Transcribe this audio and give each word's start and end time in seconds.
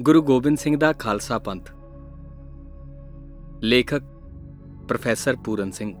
ਗੁਰੂ 0.00 0.22
ਗੋਬਿੰਦ 0.22 0.58
ਸਿੰਘ 0.58 0.76
ਦਾ 0.76 0.92
ਖਾਲਸਾ 0.92 1.38
ਪੰਥ। 1.38 1.70
ਲੇਖਕ 3.60 4.02
ਪ੍ਰੋਫੈਸਰ 4.88 5.36
ਪੂਰਨ 5.44 5.70
ਸਿੰਘ। 5.70 5.94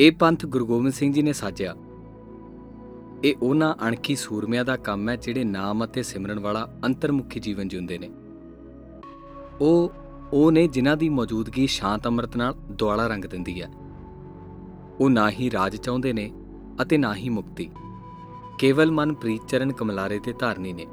ਇਹ 0.00 0.12
ਪੰਥ 0.12 0.46
ਗੁਰੂ 0.46 0.66
ਗੋਬਿੰਦ 0.66 0.92
ਸਿੰਘ 0.92 1.12
ਜੀ 1.12 1.22
ਨੇ 1.22 1.32
ਸਾਜਿਆ। 1.32 1.74
ਇਹ 3.24 3.34
ਉਹਨਾਂ 3.42 3.74
ਅਣਖੀ 3.88 4.16
ਸੂਰਮਿਆਂ 4.16 4.64
ਦਾ 4.64 4.76
ਕੰਮ 4.76 5.08
ਹੈ 5.08 5.16
ਜਿਹੜੇ 5.16 5.44
ਨਾਮ 5.44 5.84
ਅਤੇ 5.84 6.02
ਸਿਮਰਨ 6.02 6.40
ਵਾਲਾ 6.40 6.78
ਅੰਤਰਮੁਖੀ 6.84 7.40
ਜੀਵਨ 7.40 7.68
ਜਿਉਂਦੇ 7.68 7.98
ਨੇ। 7.98 8.10
ਉਹ 9.60 9.92
ਉਹ 10.32 10.52
ਨੇ 10.52 10.68
ਜਿਨ੍ਹਾਂ 10.68 10.96
ਦੀ 10.96 11.08
ਮੌਜੂਦਗੀ 11.08 11.66
ਸ਼ਾਂਤ 11.66 12.06
ਅੰਮ੍ਰਿਤ 12.06 12.36
ਨਾਲ 12.36 12.52
ਦੁਆਲਾ 12.52 13.06
ਰੰਗ 13.06 13.24
ਦਿੰਦੀ 13.24 13.62
ਹੈ। 13.62 13.68
ਉਹ 15.00 15.10
ਨਾ 15.10 15.30
ਹੀ 15.30 15.50
ਰਾਜ 15.50 15.76
ਚਾਹੁੰਦੇ 15.76 16.12
ਨੇ 16.12 16.32
ਅਤੇ 16.82 16.98
ਨਾ 16.98 17.14
ਹੀ 17.14 17.28
ਮੁਕਤੀ। 17.28 17.70
ਕੇਵਲ 18.58 18.90
ਮਨ 18.90 19.14
ਪ੍ਰੀਤ 19.14 19.42
ਚਰਨ 19.48 19.72
ਕਮਲਾਰੇ 19.72 20.18
ਦੇ 20.18 20.32
ਧਾਰਨੀ 20.32 20.72
ਨੇ। 20.72 20.86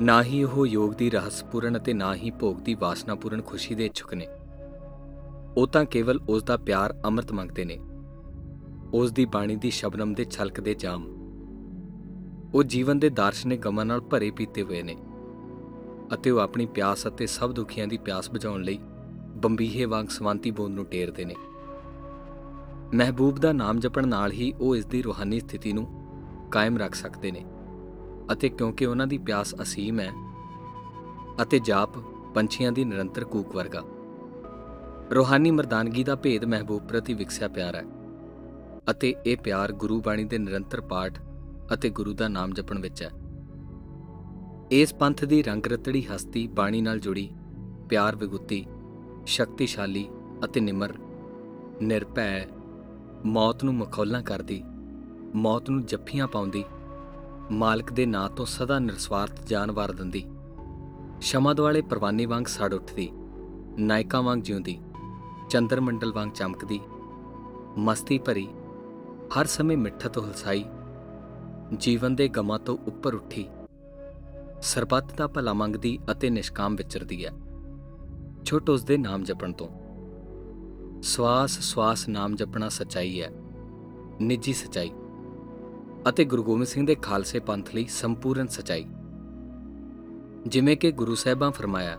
ਨਾ 0.00 0.22
ਹੀ 0.22 0.44
ਉਹ 0.44 0.66
ਯੋਗ 0.66 0.92
ਦੀ 0.92 1.10
ਰਹੱਸਪੂਰਨ 1.10 1.76
ਅਤੇ 1.76 1.92
ਨਾ 1.92 2.14
ਹੀ 2.14 2.30
ਭੋਗ 2.30 2.56
ਦੀ 2.56 2.74
ਵਾਸਨਾਪੂਰਨ 2.74 3.42
ਖੁਸ਼ੀ 3.42 3.74
ਦੇ 3.74 3.86
ਇੱਛੁਕ 3.86 4.14
ਨੇ। 4.14 4.26
ਉਹ 5.56 5.66
ਤਾਂ 5.66 5.84
ਕੇਵਲ 5.84 6.20
ਉਸ 6.28 6.42
ਦਾ 6.42 6.56
ਪਿਆਰ 6.56 7.02
ਅੰਮ੍ਰਿਤ 7.04 7.32
ਮੰਗਦੇ 7.32 7.64
ਨੇ। 7.64 7.78
ਉਸ 8.94 9.12
ਦੀ 9.12 9.24
ਬਾਣੀ 9.24 9.56
ਦੀ 9.56 9.70
ਸ਼ਬਨਮ 9.70 10.14
ਦੇ 10.14 10.24
ਛਲਕਦੇ 10.24 10.74
ਜਾਮ। 10.74 11.06
ਉਹ 12.54 12.62
ਜੀਵਨ 12.62 12.98
ਦੇ 12.98 13.08
ਦਾਰਸ਼ਨਿਕ 13.08 13.60
ਗਮਾਂ 13.60 13.84
ਨਾਲ 13.84 14.00
ਭਰੇ 14.00 14.30
ਪੀਤੇ 14.30 14.62
ਹੋਏ 14.62 14.82
ਨੇ 14.82 14.96
ਅਤੇ 16.14 16.30
ਉਹ 16.30 16.40
ਆਪਣੀ 16.40 16.66
ਪਿਆਸ 16.66 17.06
ਅਤੇ 17.06 17.26
ਸਭ 17.26 17.52
ਦੁਖੀਆਂ 17.52 17.86
ਦੀ 17.86 17.98
ਪਿਆਸ 17.98 18.30
ਬੁਝਾਉਣ 18.30 18.62
ਲਈ 18.62 18.78
ਬੰਬੀਹੇ 19.36 19.84
ਵਾਂਗ 19.84 20.06
ਸਵਾਂਤੀ 20.06 20.50
ਬੂੰਦ 20.50 20.74
ਨੂੰ 20.74 20.84
ਟੇਰਦੇ 20.84 21.24
ਨੇ। 21.24 21.34
ਮਹਿਬੂਬ 22.94 23.38
ਦਾ 23.38 23.52
ਨਾਮ 23.52 23.80
ਜਪਣ 23.80 24.08
ਨਾਲ 24.08 24.32
ਹੀ 24.32 24.54
ਉਹ 24.60 24.76
ਇਸ 24.76 24.86
ਦੀ 24.86 25.02
ਰੂਹਾਨੀ 25.02 25.40
ਸਥਿਤੀ 25.40 25.72
ਨੂੰ 25.72 25.86
ਕਾਇਮ 26.50 26.78
ਰੱਖ 26.78 26.94
ਸਕਦੇ 26.94 27.30
ਨੇ। 27.30 27.44
ਅਤੇ 28.32 28.48
ਕਿਉਂਕਿ 28.48 28.86
ਉਹਨਾਂ 28.86 29.06
ਦੀ 29.06 29.18
ਪਿਆਸ 29.18 29.54
ਅਸੀਮ 29.62 30.00
ਹੈ 30.00 30.10
ਅਤੇ 31.42 31.58
ਜਾਪ 31.58 31.98
ਪੰਛੀਆਂ 32.34 32.72
ਦੀ 32.72 32.84
ਨਿਰੰਤਰ 32.84 33.24
ਕੂਕ 33.24 33.54
ਵਰਗਾ। 33.56 33.82
ਰੂਹਾਨੀ 35.14 35.50
ਮਰਦਾਨਗੀ 35.50 36.04
ਦਾ 36.04 36.14
ਭੇਦ 36.14 36.44
ਮਹਿਬੂਬ 36.44 36.86
ਪ੍ਰਤੀ 36.88 37.14
ਵਿਕਸਿਆ 37.14 37.48
ਪਿਆਰ 37.48 37.76
ਹੈ 37.76 37.84
ਅਤੇ 38.90 39.14
ਇਹ 39.26 39.36
ਪਿਆਰ 39.36 39.72
ਗੁਰੂ 39.72 40.00
ਬਾਣੀ 40.00 40.24
ਦੇ 40.24 40.38
ਨਿਰੰਤਰ 40.38 40.80
ਪਾਠ 40.80 41.18
ਅਤੇ 41.74 41.90
ਗੁਰੂ 41.90 42.12
ਦਾ 42.12 42.28
ਨਾਮ 42.28 42.52
ਜਪਣ 42.52 42.78
ਵਿੱਚ 42.78 43.02
ਹੈ। 43.02 43.10
ਇਸ 44.70 44.94
ਪੰਥ 44.94 45.24
ਦੀ 45.24 45.42
ਰੰਗ 45.42 45.66
ਰਤੜੀ 45.66 46.02
ਹਸਤੀ 46.02 46.46
ਬਾਣੀ 46.46 46.80
ਨਾਲ 46.80 47.00
ਜੁੜੀ, 47.00 47.28
ਪਿਆਰ 47.88 48.16
ਵਿਗੁੱਤੀ 48.16 48.66
ਸ਼ਕਤੀਸ਼ਾਲੀ 49.26 50.08
ਅਤੇ 50.44 50.60
ਨਿਮਰ, 50.60 50.92
ਨਿਰਭੈ, 51.82 52.46
ਮੌਤ 53.24 53.64
ਨੂੰ 53.64 53.74
ਮਖੌਲਾਂ 53.74 54.22
ਕਰਦੀ, 54.22 54.62
ਮੌਤ 55.34 55.70
ਨੂੰ 55.70 55.84
ਜੱਫੀਆਂ 55.86 56.26
ਪਾਉਂਦੀ 56.26 56.64
ਮਾਲਕ 57.52 57.92
ਦੇ 57.92 58.06
ਨਾਂ 58.06 58.30
ਤੋਂ 58.30 58.46
ਸਦਾ 58.46 58.78
ਨਿਰਸਵਾਰਥ 58.78 59.46
ਜਾਨ 59.46 59.72
ਵਾਰ 59.72 59.92
ਦਿੰਦੀ। 59.92 60.24
ਸ਼ਮਦ 61.20 61.60
ਵਾਲੇ 61.60 61.82
ਪਰਵਾਨੇ 61.82 62.26
ਵਾਂਗ 62.26 62.44
ਸੜ 62.44 62.74
ਉੱਠਦੀ, 62.74 63.08
ਨਾਇਕਾ 63.78 64.20
ਵਾਂਗ 64.20 64.38
ਜਿਉਂਦੀ, 64.38 64.80
ਚੰਦਰ 65.50 65.80
ਮੰਡਲ 65.80 66.12
ਵਾਂਗ 66.12 66.30
ਚਮਕਦੀ, 66.30 66.80
ਮਸਤੀ 67.78 68.18
ਭਰੀ, 68.18 68.48
ਹਰ 69.38 69.44
ਸਮੇਂ 69.44 69.76
ਮਿੱਠਤ 69.76 70.18
ਹਲਸਾਈ, 70.18 70.64
ਜੀਵਨ 71.76 72.16
ਦੇ 72.16 72.28
ਗਮਾਂ 72.28 72.58
ਤੋਂ 72.58 72.78
ਉੱਪਰ 72.86 73.14
ਉੱਠੀ। 73.14 73.48
ਸਰਬੱਤ 74.62 75.16
ਦਾ 75.16 75.26
ਭਲਾ 75.26 75.52
ਮੰਗਦੀ 75.52 75.98
ਅਤੇ 76.10 76.30
ਨਿਸ਼ਕਾਮ 76.30 76.76
ਵਿਚਰਦੀ 76.76 77.26
ਹੈ। 77.26 77.32
ਛੁੱਟ 78.44 78.70
ਉਸ 78.70 78.84
ਦੇ 78.84 78.96
ਨਾਮ 78.96 79.24
ਜਪਣ 79.24 79.52
ਤੋਂ। 79.52 79.68
ਸਵਾਸ 81.02 81.50
ਸਵਾਸ 81.50 82.08
ਨਾਮ 82.08 82.36
ਜਪਣਾ 82.36 82.68
ਸਚਾਈ 82.68 83.22
ਹੈ। 83.22 83.30
ਨਿੱਜੀ 84.20 84.52
ਸਚਾਈ। 84.52 84.90
ਅਤੇ 86.08 86.24
ਗੁਰੂ 86.24 86.42
ਗੋਬਿੰਦ 86.42 86.66
ਸਿੰਘ 86.66 86.86
ਦੇ 86.86 86.94
ਖਾਲਸੇ 86.94 87.38
ਪੰਥ 87.38 87.74
ਲਈ 87.74 87.86
ਸੰਪੂਰਨ 87.86 88.46
ਸਚਾਈ। 88.46 88.84
ਜਿਵੇਂ 90.46 90.76
ਕਿ 90.76 90.92
ਗੁਰੂ 90.92 91.14
ਸਾਹਿਬਾਂ 91.14 91.50
ਫਰਮਾਇਆ, 91.50 91.98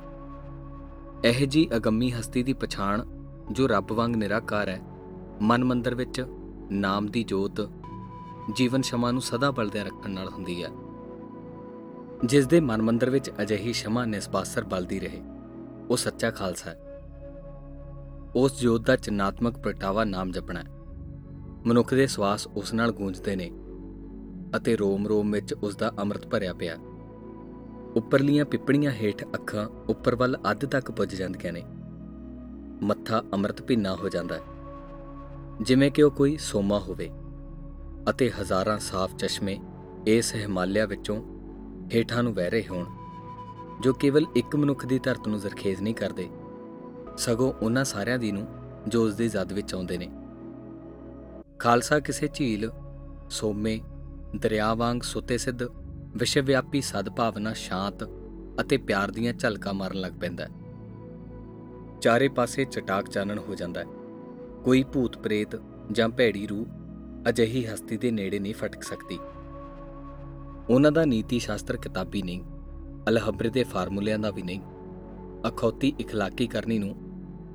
ਇਹ 1.25 1.47
ਜੀ 1.47 1.67
ਅਗੰਮੀ 1.75 2.11
ਹਸਤੀ 2.11 2.43
ਦੀ 2.43 2.53
ਪਛਾਣ 2.53 3.03
ਜੋ 3.51 3.67
ਰੱਬ 3.67 3.91
ਵਾਂਗ 3.91 4.15
ਨਿਰਾਕਾਰ 4.15 4.69
ਹੈ, 4.69 4.79
ਮਨ 5.41 5.63
ਮੰਦਰ 5.63 5.95
ਵਿੱਚ 5.95 6.25
ਨਾਮ 6.71 7.07
ਦੀ 7.07 7.23
ਜੋਤ, 7.23 7.69
ਜੀਵਨ 8.55 8.81
ਸ਼ਮਾ 8.81 9.11
ਨੂੰ 9.11 9.21
ਸਦਾ 9.21 9.51
ਬਲਦਿਆਂ 9.51 9.85
ਰੱਖਣ 9.85 10.09
ਨਾਲ 10.09 10.29
ਹੁੰਦੀ 10.29 10.63
ਹੈ, 10.63 10.69
ਜਿਸ 12.25 12.47
ਦੇ 12.47 12.59
ਮਨ 12.59 12.81
ਮੰਦਰ 12.81 13.09
ਵਿੱਚ 13.09 13.31
ਅਜਿਹੀ 13.41 13.73
ਸ਼ਮਾ 13.73 14.05
ਨਿਸਬਾਸਰ 14.05 14.63
ਬਲਦੀ 14.63 14.99
ਰਹੇ, 14.99 15.21
ਉਹ 15.89 15.97
ਸੱਚਾ 15.97 16.31
ਖਾਲਸਾ 16.31 16.69
ਹੈ। 16.69 16.79
ਉਸ 18.35 18.59
ਜੋਤ 18.59 18.81
ਦਾ 18.81 18.95
ਚਿੰਨਾਤਮਕ 18.95 19.57
ਪ੍ਰਗਟਾਵਾ 19.57 20.03
ਨਾਮ 20.03 20.31
ਜਪਣਾ 20.31 20.59
ਹੈ। 20.59 20.65
ਮਨੁੱਖ 21.65 21.93
ਦੇ 21.93 22.07
ਸਵਾਸ 22.07 22.47
ਉਸ 22.47 22.73
ਨਾਲ 22.73 22.91
ਗੂੰਜਦੇ 22.91 23.35
ਨੇ 23.35 23.51
ਅਤੇ 24.55 24.75
ਰੋਮ-ਰੋਮ 24.75 25.31
ਵਿੱਚ 25.31 25.53
ਉਸ 25.53 25.75
ਦਾ 25.75 25.91
ਅੰਮ੍ਰਿਤ 25.99 26.27
ਭਰਿਆ 26.27 26.53
ਪਿਆ। 26.53 26.77
ਉੱਪਰਲੀਆਂ 27.95 28.45
ਪਿੱਪਣੀਆਂ 28.45 28.91
ਹੇਠ 28.91 29.23
ਅੱਖਾਂ 29.23 29.69
ਉੱਪਰ 29.89 30.15
ਵੱਲ 30.15 30.37
ਅੱਧ 30.51 30.65
ਤੱਕ 30.65 30.91
ਪੁੱਜ 30.91 31.15
ਜਾਂਦੀਆਂ 31.15 31.53
ਨੇ। 31.53 31.63
ਮੱਥਾ 32.83 33.23
ਅੰਮ੍ਰਿਤ 33.33 33.61
ਭਿੰਨਾ 33.61 33.95
ਹੋ 33.95 34.09
ਜਾਂਦਾ 34.09 34.35
ਹੈ। 34.35 34.41
ਜਿਵੇਂ 35.61 35.91
ਕਿ 35.91 36.03
ਉਹ 36.03 36.11
ਕੋਈ 36.11 36.37
ਸੋਮਾ 36.37 36.79
ਹੋਵੇ। 36.79 37.09
ਅਤੇ 38.09 38.31
ਹਜ਼ਾਰਾਂ 38.31 38.79
ਸਾਫ਼ 38.79 39.15
ਚਸ਼ਮੇ 39.15 39.59
ਇਸ 40.07 40.35
ਹਿਮਾਲਿਆ 40.35 40.85
ਵਿੱਚੋਂ 40.85 41.23
ਹੇਠਾਂ 41.95 42.23
ਨੂੰ 42.23 42.33
ਵਹਿ 42.33 42.49
ਰਹੇ 42.49 42.63
ਹੋਣ, 42.71 42.85
ਜੋ 43.81 43.93
ਕੇਵਲ 43.93 44.25
ਇੱਕ 44.35 44.55
ਮਨੁੱਖ 44.55 44.85
ਦੀ 44.85 44.99
ਧਰਤ 44.99 45.27
ਨੂੰ 45.27 45.39
ਜ਼ਰਖੇਜ਼ 45.39 45.81
ਨਹੀਂ 45.81 45.95
ਕਰਦੇ। 45.95 46.29
ਸਗੋਂ 47.17 47.53
ਉਹਨਾਂ 47.61 47.83
ਸਾਰਿਆਂ 47.83 48.19
ਦੀ 48.19 48.31
ਨੂੰ 48.31 48.47
ਜੋ 48.87 49.05
ਉਸ 49.05 49.15
ਦੇ 49.15 49.27
ਜ਼ਦ 49.27 49.53
ਵਿੱਚ 49.53 49.73
ਆਉਂਦੇ 49.73 49.97
ਨੇ। 49.97 50.11
ਖਾਲਸਾ 51.59 51.99
ਕਿਸੇ 51.99 52.29
ਝੀਲ, 52.33 52.71
ਸੋਮੇ 53.29 53.81
ਦਰਿਆ 54.38 54.74
ਵਾਂਗ 54.74 55.02
ਸੁੱਤੇ 55.02 55.38
ਸਿੱਧ 55.38 55.62
ਵਿਸ਼ਵਵਿਆਪੀ 56.16 56.80
ਸਦਭਾਵਨਾ 56.80 57.52
ਸ਼ਾਂਤ 57.52 58.04
ਅਤੇ 58.60 58.76
ਪਿਆਰ 58.76 59.10
ਦੀਆਂ 59.10 59.32
ਝਲਕਾਂ 59.32 59.74
ਮਾਰਨ 59.74 60.00
ਲੱਗ 60.00 60.12
ਪੈਂਦਾ 60.12 60.44
ਹੈ 60.44 60.50
ਚਾਰੇ 62.00 62.28
ਪਾਸੇ 62.28 62.64
ਚਟਾਕ 62.64 63.08
ਚਾਨਣ 63.08 63.38
ਹੋ 63.38 63.54
ਜਾਂਦਾ 63.54 63.80
ਹੈ 63.80 63.86
ਕੋਈ 64.64 64.82
ਭੂਤ 64.82 65.18
ਪ੍ਰੇਤ 65.18 65.56
ਜਾਂ 65.92 66.08
ਭੈੜੀ 66.08 66.46
ਰੂਹ 66.46 66.66
ਅਜਿਹੀ 67.28 67.64
ਹਸਤੀ 67.66 67.96
ਦੇ 67.96 68.10
ਨੇੜੇ 68.10 68.38
ਨਹੀਂ 68.38 68.54
ਫਟਕ 68.54 68.82
ਸਕਦੀ 68.82 69.18
ਉਹਨਾਂ 70.70 70.92
ਦਾ 70.92 71.04
ਨੀਤੀ 71.04 71.38
ਸ਼ਾਸਤਰ 71.38 71.76
ਕਿਤਾਬੀ 71.76 72.22
ਨਹੀਂ 72.22 72.42
ਅਲਹਬਰੇ 73.08 73.50
ਦੇ 73.50 73.64
ਫਾਰਮੂਲਿਆਂ 73.64 74.18
ਦਾ 74.18 74.30
ਵੀ 74.30 74.42
ਨਹੀਂ 74.42 74.60
ਅਖੌਤੀ 75.48 75.92
اخلاقی 76.00 76.46
ਕਰਨੀ 76.48 76.78
ਨੂੰ 76.78 76.94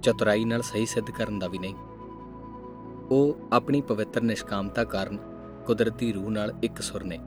ਚਤੁਰਾਈ 0.01 0.45
ਨਾਲ 0.45 0.61
ਸਹੀ 0.61 0.85
ਸਿੱਧ 0.85 1.11
ਕਰਨ 1.11 1.39
ਦਾ 1.39 1.47
ਵੀ 1.47 1.57
ਨਹੀਂ 1.57 1.75
ਉਹ 3.11 3.49
ਆਪਣੀ 3.53 3.81
ਪਵਿੱਤਰ 3.81 4.21
ਨਿਸ਼ਕਾਮਤਾ 4.21 4.83
ਕਾਰਨ 4.83 5.17
ਕੁਦਰਤੀ 5.66 6.12
ਰੂਹ 6.12 6.30
ਨਾਲ 6.30 6.52
ਇੱਕ 6.62 6.80
ਸੁਰ 6.80 7.04
ਨੇ। 7.04 7.18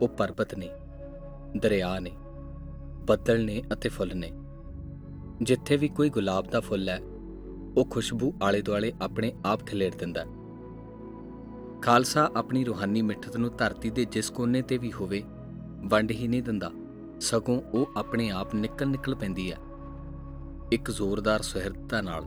ਉਹ 0.00 0.08
ਪਰਬਤ 0.08 0.54
ਨੇ, 0.54 0.68
ਦਰਿਆ 1.56 1.98
ਨੇ, 1.98 2.10
ਬੱਦਲ 3.04 3.44
ਨੇ 3.44 3.62
ਅਤੇ 3.72 3.88
ਫੁੱਲ 3.88 4.16
ਨੇ। 4.16 4.30
ਜਿੱਥੇ 5.42 5.76
ਵੀ 5.76 5.88
ਕੋਈ 5.88 6.10
ਗੁਲਾਬ 6.10 6.46
ਦਾ 6.50 6.60
ਫੁੱਲ 6.60 6.88
ਹੈ, 6.88 6.98
ਉਹ 7.76 7.84
ਖੁਸ਼ਬੂ 7.90 8.32
ਆਲੇ 8.42 8.62
ਦੁਆਲੇ 8.62 8.92
ਆਪਣੇ 9.02 9.32
ਆਪ 9.46 9.66
ਖਿਲੇਰ 9.66 9.94
ਦਿੰਦਾ 9.94 10.24
ਖਾਲਸਾ 11.82 12.30
ਆਪਣੀ 12.36 12.64
ਰੂਹਾਨੀ 12.64 13.02
ਮਿੱਠਤ 13.02 13.36
ਨੂੰ 13.36 13.56
ਧਰਤੀ 13.56 13.90
ਦੇ 13.90 14.04
ਜਿਸ 14.04 14.30
ਕੋਨੇ 14.30 14.62
ਤੇ 14.62 14.78
ਵੀ 14.78 14.92
ਹੋਵੇ, 14.92 15.22
ਵੰਡ 15.84 16.10
ਹੀ 16.10 16.28
ਨਹੀਂ 16.28 16.42
ਦਿੰਦਾ। 16.42 16.70
ਸਗੋਂ 17.20 17.60
ਉਹ 17.74 17.90
ਆਪਣੇ 17.96 18.30
ਆਪ 18.30 18.54
ਨਿਕਲ 18.54 18.88
ਨਿਕਲ 18.88 19.14
ਪੈਂਦੀ 19.14 19.52
ਹੈ। 19.52 19.56
ਇੱਕ 20.72 20.90
ਜ਼ੋਰਦਾਰ 20.90 21.42
ਸੁਹਿਰਦਤਾ 21.42 22.00
ਨਾਲ 22.00 22.22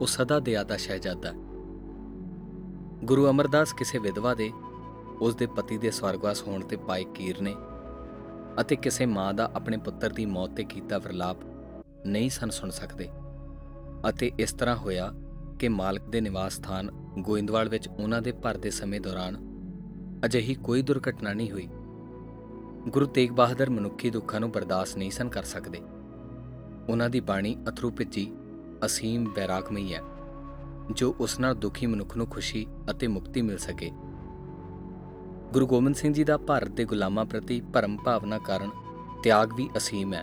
ਉਹ 0.00 0.06
ਸਦਾ 0.06 0.40
ਦਿਆ 0.40 0.62
ਦਾ 0.62 0.76
ਸ਼ਹਿਜ਼ਾਦਾ 0.76 1.32
ਗੁਰੂ 3.04 3.30
ਅਮਰਦਾਸ 3.30 3.72
ਕਿਸੇ 3.72 3.98
ਵਿਧਵਾ 3.98 4.34
ਦੇ 4.34 4.50
ਉਸ 5.20 5.34
ਦੇ 5.34 5.46
ਪਤੀ 5.46 5.78
ਦੇ 5.78 5.90
ਸਵਰਗਵਾਸ 5.90 6.42
ਹੋਣ 6.42 6.62
ਤੇ 6.62 6.76
ਪਾਏ 6.76 7.04
ਕੀਰ 7.04 7.40
ਨੇ 7.40 7.56
ਅਤੇ 8.60 8.76
ਕਿਸੇ 8.76 9.06
ਮਾਂ 9.06 9.34
ਦਾ 9.34 9.50
ਆਪਣੇ 9.54 9.76
ਪੁੱਤਰ 9.76 10.10
ਦੀ 10.10 10.26
ਮੌਤ 10.26 10.50
ਤੇ 10.50 10.64
ਕੀਤਾ 10.64 10.98
ਵਿਰਲਾਪ 10.98 11.36
ਨਹੀਂ 12.06 12.30
ਸਨ 12.30 12.50
ਸੁਣ 12.50 12.70
ਸਕਦੇ 12.70 13.08
ਅਤੇ 14.08 14.32
ਇਸ 14.38 14.52
ਤਰ੍ਹਾਂ 14.52 14.76
ਹੋਇਆ 14.76 15.12
ਕਿ 15.58 15.68
ਮਾਲਕ 15.68 16.02
ਦੇ 16.02 16.20
ਨਿਵਾਸ 16.20 16.52
ਸਥਾਨ 16.52 16.90
ਗੋਇੰਦਵਾਲ 17.18 17.68
ਵਿੱਚ 17.68 17.88
ਉਹਨਾਂ 17.88 18.22
ਦੇ 18.22 18.32
ਭਰ 18.32 18.56
ਦੇ 18.56 18.70
ਸਮੇਂ 18.70 19.00
ਦੌਰਾਨ 19.00 19.36
ਅਜਿਹੀ 20.24 20.54
ਕੋਈ 20.54 20.82
ਦੁਰਘਟਨਾ 20.82 21.32
ਨਹੀਂ 21.32 21.50
ਹੋਈ। 21.50 21.68
ਗੁਰੂ 22.88 23.06
ਤੇਗ 23.06 23.30
ਬਹਾਦਰ 23.30 23.70
ਮਨੁੱਖੀ 23.70 24.10
ਦੁੱਖਾਂ 24.10 24.40
ਨੂੰ 24.40 24.50
ਬਰਦਾਸ਼ਤ 24.50 24.96
ਨਹੀਂ 24.96 25.10
ਸਨ 25.10 25.28
ਕਰ 25.28 25.42
ਸਕਦੇ। 25.42 25.78
ਉਹਨਾਂ 26.88 27.10
ਦੀ 27.10 27.20
ਬਾਣੀ 27.20 27.56
ਅਥਰੂ 27.68 27.90
ਭਿੱਜੀ 27.90 28.32
ਅਸੀਮ 28.86 29.32
ਬੈਰਾਗਮਈ 29.36 29.94
ਹੈ। 29.94 30.00
ਜੋ 30.90 31.14
ਉਸ 31.20 31.40
ਨਾਲ 31.40 31.54
ਦੁਖੀ 31.54 31.86
ਮਨੁੱਖ 31.86 32.16
ਨੂੰ 32.16 32.26
ਖੁਸ਼ੀ 32.26 32.66
ਅਤੇ 32.90 33.06
ਮੁਕਤੀ 33.06 33.42
ਮਿਲ 33.42 33.58
ਸਕੇ। 33.58 33.90
ਗੁਰੂ 35.52 35.66
ਗੋਬਿੰਦ 35.66 35.94
ਸਿੰਘ 35.94 36.12
ਜੀ 36.12 36.24
ਦਾ 36.24 36.36
ਭਾਰਤ 36.36 36.68
ਦੇ 36.68 36.84
ਗੁਲਾਮਾਂ 36.84 37.24
ਪ੍ਰਤੀ 37.24 37.60
ਭਰਮ 37.60 37.96
ਭਾਵਨਾ 37.96 38.38
ਕਾਰਨ 38.38 38.70
ਤਿਆਗ 39.22 39.52
ਵੀ 39.54 39.70
ਅਸੀਮ 39.76 40.14
ਹੈ। 40.14 40.22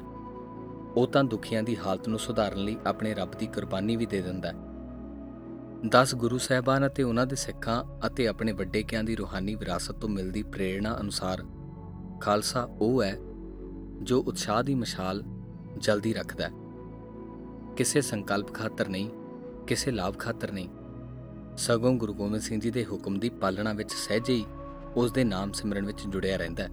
ਉਹ 0.96 1.08
ਤਾਂ 1.08 1.24
ਦੁਖੀਆਂ 1.24 1.64
ਦੀ 1.64 1.78
ਹਾਲਤ 1.78 2.08
ਨੂੰ 2.08 2.20
ਸੁਧਾਰਨ 2.20 2.58
ਲਈ 2.58 2.78
ਆਪਣੇ 2.88 3.14
ਰੱਬ 3.14 3.32
ਦੀ 3.32 3.48
ਕੁਰਬਾਨੀ 3.48 3.96
ਵੀ 3.96 4.06
ਦੇ 4.06 4.22
ਦਿੰਦਾ 4.22 4.50
ਹੈ। 4.50 4.56
10 5.88 6.16
ਗੁਰੂ 6.16 6.38
ਸਾਹਿਬਾਨ 6.38 6.88
ਅਤੇ 6.88 7.04
ਉਹਨਾਂ 7.04 7.26
ਦੇ 7.26 7.36
ਸਿੱਖਾਂ 7.36 8.08
ਅਤੇ 8.08 8.28
ਆਪਣੇ 8.28 8.52
ਵੱਡੇ 8.52 8.84
ਕਿਆਂ 8.84 9.04
ਦੀ 9.04 9.16
ਰੂਹਾਨੀ 9.16 9.56
ਵਿਰਾਸਤ 9.56 9.92
ਤੋਂ 9.92 10.10
ਮਿਲਦੀ 10.10 10.44
ਪ੍ਰੇਰਣਾ 10.44 10.98
ਅਨੁਸਾਰ 11.02 11.44
ਖਾਲਸਾ 12.22 12.68
ਉਹ 12.80 13.04
ਹੈ 13.04 13.18
ਜੋ 14.02 14.20
ਉਤਸ਼ਾਹ 14.22 14.64
ਦੀ 14.64 14.76
ਮਸ਼ਾਲ 14.76 15.24
ਜਲਦੀ 15.78 16.14
ਰੱਖਦਾ 16.14 16.48
ਹੈ। 16.48 16.52
ਕਿਸੇ 17.78 18.02
ਸੰਕਲਪ 18.02 18.54
ਖਾਤਰ 18.54 18.88
ਨਹੀਂ 18.88 19.10
ਕਿਸੇ 19.70 19.92
ਲਾਭ 19.92 20.14
ਖਾਤਰ 20.20 20.52
ਨਹੀਂ। 20.52 20.70
ਸਗੋਂ 21.58 21.94
ਗੁਰੂ 21.94 22.14
ਗੋਬਿੰਦ 22.14 22.42
ਸਿੰਘ 22.42 22.62
ਜੀ 22.62 22.72
ਦੇ 22.72 22.86
ਹੁਕਮ 22.86 23.20
ਦੀ 23.20 23.30
ਪਾਲਣਾ 23.30 23.74
ਵਿੱਚ 23.74 23.92
ਸਹਿਜੇ 23.92 24.34
ਹੀ 24.34 24.46
ਉਸ 24.96 25.12
ਦੇ 25.12 25.24
ਨਾਮ 25.24 25.52
ਸਿਮਰਨ 25.52 25.86
ਵਿੱਚ 25.86 26.08
ਜੁੜਿਆ 26.08 26.38
ਰਹਿੰਦਾ 26.38 26.64
ਹੈ। 26.64 26.70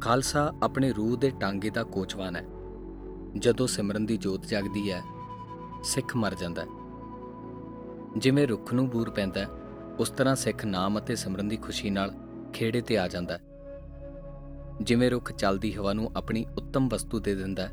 ਖਾਲਸਾ 0.00 0.54
ਆਪਣੇ 0.62 0.92
ਰੂਹ 0.92 1.16
ਦੇ 1.16 1.32
ਟਾਂਗੇ 1.40 1.70
ਦਾ 1.70 1.82
ਕੋਚਵਾਨ 1.82 2.36
ਹੈ। 2.36 2.44
ਜਦੋਂ 3.38 3.66
ਸਿਮਰਨ 3.66 4.06
ਦੀ 4.06 4.16
ਜੋਤ 4.16 4.46
ਜਗਦੀ 4.46 4.92
ਹੈ, 4.92 5.02
ਸਿੱਖ 5.84 6.16
ਮਰ 6.16 6.34
ਜਾਂਦਾ 6.34 6.62
ਹੈ। 6.62 6.68
ਜਿਵੇਂ 8.16 8.48
ਰੁੱਖ 8.48 8.74
ਨੂੰ 8.74 8.88
ਬੂਰ 8.88 9.10
ਪੈਂਦਾ 9.10 9.40
ਹੈ, 9.40 9.48
ਉਸ 9.98 10.10
ਤਰ੍ਹਾਂ 10.10 10.36
ਸਿੱਖ 10.36 10.64
ਨਾਮ 10.64 10.98
ਅਤੇ 10.98 11.16
ਸਿਮਰਨ 11.16 11.48
ਦੀ 11.48 11.56
ਖੁਸ਼ੀ 11.56 11.90
ਨਾਲ 11.90 12.14
ਖੇੜੇ 12.52 12.80
ਤੇ 12.80 12.98
ਆ 12.98 13.08
ਜਾਂਦਾ 13.08 13.38
ਹੈ। 13.38 13.40
ਜਿਵੇਂ 14.82 15.10
ਰੁੱਖ 15.10 15.32
ਚਲਦੀ 15.32 15.74
ਹਵਾ 15.74 15.92
ਨੂੰ 15.92 16.10
ਆਪਣੀ 16.16 16.46
ਉੱਤਮ 16.56 16.88
ਵਸਤੂ 16.88 17.20
ਦੇ 17.20 17.34
ਦਿੰਦਾ 17.34 17.66
ਹੈ, 17.66 17.72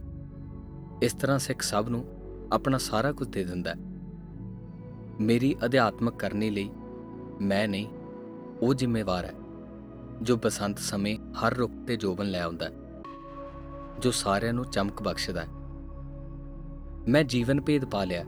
ਇਸ 1.02 1.14
ਤਰ੍ਹਾਂ 1.14 1.40
ਸਿੱਖ 1.40 1.62
ਸਭ 1.62 1.86
ਨੂੰ 1.90 2.25
ਆਪਣਾ 2.56 2.78
ਸਾਰਾ 2.78 3.12
ਕੁਝ 3.12 3.28
ਦੇ 3.28 3.44
ਦਿੰਦਾ 3.44 3.72
ਹੈ। 3.72 3.76
ਮੇਰੀ 5.20 5.56
ਅਧਿਆਤਮਕ 5.66 6.20
ਕਰਨੀ 6.20 6.50
ਲਈ 6.50 6.70
ਮੈਂ 7.42 7.68
ਨਹੀਂ, 7.68 7.88
ਉਹ 8.62 8.74
ਜ਼ਿੰਮੇਵਾਰ 8.74 9.26
ਹੈ, 9.26 9.34
ਜੋ 10.22 10.38
ਬਸੰਤ 10.38 10.80
ਸਮੇਂ 10.80 11.18
ਹਰ 11.34 11.54
ਰੁੱਖ 11.54 11.74
ਤੇ 11.88 11.96
ਜੋਬਨ 11.96 12.26
ਲੈ 12.26 12.42
ਆਉਂਦਾ 12.42 12.66
ਹੈ, 12.66 12.72
ਜੋ 14.00 14.12
ਸਾਰਿਆਂ 14.12 14.54
ਨੂੰ 14.54 14.66
ਚਮਕ 14.66 15.02
ਬਖਸ਼ਦਾ 15.02 15.42
ਹੈ। 15.42 15.48
ਮੈਂ 17.08 17.24
ਜੀਵਨ 17.24 17.62
ਭੇਦ 17.62 17.86
ਪਾ 17.86 18.04
ਲਿਆ 18.04 18.24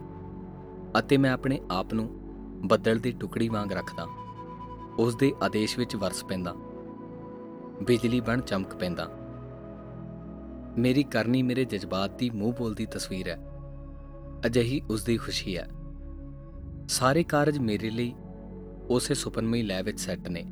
ਅਤੇ 0.98 1.16
ਮੈਂ 1.16 1.32
ਆਪਣੇ 1.32 1.60
ਆਪ 1.70 1.94
ਨੂੰ 1.94 2.08
ਬੱਦਲ 2.64 2.98
ਦੀ 2.98 3.12
ਟੁਕੜੀ 3.12 3.48
ਵਾਂਗ 3.48 3.72
ਰੱਖਦਾ 3.72 4.06
ਉਸ 4.98 5.16
ਦੇ 5.16 5.32
ਆਦੇਸ਼ 5.42 5.78
ਵਿੱਚ 5.78 5.96
ਵਰਸ 5.96 6.24
ਪੈਂਦਾ 6.24 6.54
ਬਿਜਲੀ 7.82 8.20
ਬਣ 8.20 8.40
ਚਮਕ 8.40 8.74
ਪੈਂਦਾ 8.74 9.08
ਮੇਰੀ 10.78 11.02
ਕਰਨੀ 11.02 11.42
ਮੇਰੇ 11.42 11.64
ਜਜ਼ਬਾਤ 11.64 12.18
ਦੀ 12.18 12.30
ਮੂੰਹ 12.30 12.54
ਬੋਲਦੀ 12.54 12.86
ਤਸਵੀਰ 12.86 13.28
ਹੈ। 13.28 13.38
ਅਜਿਹੀ 14.46 14.82
ਉਸ 14.90 15.04
ਦੀ 15.04 15.16
ਖੁਸ਼ੀ 15.16 15.56
ਹੈ। 15.56 15.68
ਸਾਰੇ 16.88 17.22
ਕਾਰਜ 17.22 17.58
ਮੇਰੇ 17.58 17.90
ਲਈ 17.90 18.14
ਉਸੇ 18.88 19.14
ਸੁਪਨਮਈ 19.14 19.62
ਲੈ 19.62 19.82
ਵਿੱਚ 19.82 20.00
ਸੈੱਟ 20.00 20.28
ਨੇ। 20.28 20.44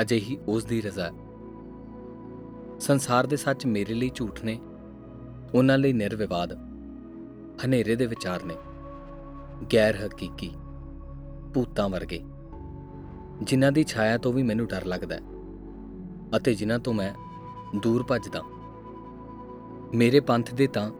ਅਜਿਹੀ 0.00 0.38
ਉਸ 0.48 0.64
ਦੀ 0.64 0.80
ਰਜ਼ਾ 0.80 1.04
ਹੈ। 1.04 1.12
ਸੰਸਾਰ 2.80 3.26
ਦੇ 3.26 3.36
ਸੱਚ 3.36 3.66
ਮੇਰੇ 3.66 3.94
ਲਈ 3.94 4.10
ਝੂਠ 4.14 4.44
ਨੇ, 4.44 4.60
ਉਹਨਾਂ 5.54 5.78
ਲਈ 5.78 5.92
ਨਿਰਵਿਵਾਦ, 5.92 6.52
ਹਨੇਰੇ 7.66 7.96
ਦੇ 7.96 8.06
ਵਿਚਾਰ 8.06 8.42
ਨੇ। 8.42 8.54
ਗੈਰ 9.74 10.06
ਹਕੀਕੀ, 10.06 10.50
ਭੂਤਾਂ 11.54 11.88
ਵਰਗੇ, 11.88 12.24
ਜਿਨ੍ਹਾਂ 13.42 13.72
ਦੀ 13.72 13.84
ਛਾਇਆ 13.84 14.18
ਤੋਂ 14.18 14.32
ਵੀ 14.32 14.42
ਮੈਨੂੰ 14.42 14.66
ਡਰ 14.66 14.84
ਲੱਗਦਾ 14.84 15.14
ਹੈ 15.14 15.20
ਅਤੇ 16.36 16.54
ਜਿਨ੍ਹਾਂ 16.54 16.78
ਤੋਂ 16.78 16.94
ਮੈਂ 16.94 17.14
ਦੂਰ 17.78 18.02
ਭੱਜਦਾ 18.02 18.42
ਮੇਰੇ 19.94 20.20
ਪੰਥ 20.20 20.54
ਦੇ 20.54 20.66
ਤਾਂ 20.66 20.90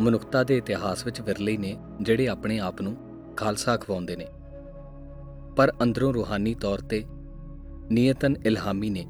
ਮਨੁੱਖਤਾ 0.00 0.44
ਦੇ 0.44 0.56
ਇਤਿਹਾਸ 0.56 1.04
ਵਿੱਚ 1.04 1.20
ਵਿਰਲੇ 1.20 1.52
ਹੀ 1.52 1.56
ਨੇ 1.56 1.76
ਜਿਹੜੇ 2.02 2.28
ਆਪਣੇ 2.28 2.58
ਆਪ 2.58 2.80
ਨੂੰ 2.80 2.96
ਖਾਲਸਾ 3.36 3.76
ਖਵਾਉਂਦੇ 3.76 4.16
ਨੇ। 4.16 4.26
ਪਰ 5.56 5.72
ਅੰਦਰੋਂ 5.82 6.14
ਰੂਹਾਨੀ 6.14 6.54
ਤੌਰ 6.54 6.78
ਤੇ 6.78 7.04
ਨੀਅਤਨ 7.90 8.36
ਇਲਹਾਮੀ 8.44 8.90
ਨੇ 8.90 9.06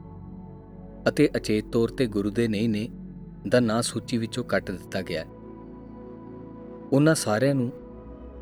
ਅਤੇ 1.09 1.29
ਅਚੇਤ 1.37 1.65
ਤੌਰ 1.73 1.89
ਤੇ 1.89 2.07
ਗੁਰੂ 2.07 2.31
ਦੇ 2.31 2.49
ਨਹੀਂ 2.49 2.69
ਨੇ 2.69 2.89
ਦਾ 3.49 3.61
ਨਾਂ 3.61 3.83
ਸੂਚੀ 3.83 4.19
ਵਿੱਚੋਂ 4.19 4.45
ਕੱਟ 4.45 4.71
ਦਿੱਤਾ 4.71 5.03
ਗਿਆ 5.03 5.25
ਹੈ। 5.25 5.27
ਉਹਨਾਂ 6.93 7.15
ਸਾਰਿਆਂ 7.15 7.55
ਨੂੰ, 7.55 7.73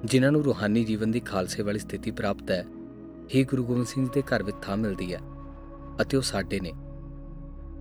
ਜਿਨ੍ਹਾਂ 0.05 0.33
ਨੂੰ 0.33 0.45
ਰੂਹਾਨੀ 0.45 0.85
ਜੀਵਨ 0.85 1.11
ਦੀ 1.11 1.21
ਖਾਲਸੇ 1.21 1.63
ਵਾਲੀ 1.63 1.79
ਸਥਿਤੀ 1.79 2.11
ਪ੍ਰਾਪਤ 2.11 2.51
ਹੈ, 2.51 2.65
ਹੀ 3.35 3.45
ਗੁਰੂ 3.45 3.65
ਗੋਬਿੰਦ 3.65 3.87
ਸਿੰਘ 3.87 4.09
ਦੇ 4.15 4.23
ਘਰ 4.23 4.43
ਵਿੱਚ 4.43 4.57
ਥਾਂ 4.63 4.77
ਮਿਲਦੀ 4.77 5.15
ਹੈ 5.15 5.21
ਅਤੇ 6.01 6.17
ਉਹ 6.17 6.23
ਸਾਡੇ 6.23 6.61
ਨੇ। 6.61 6.73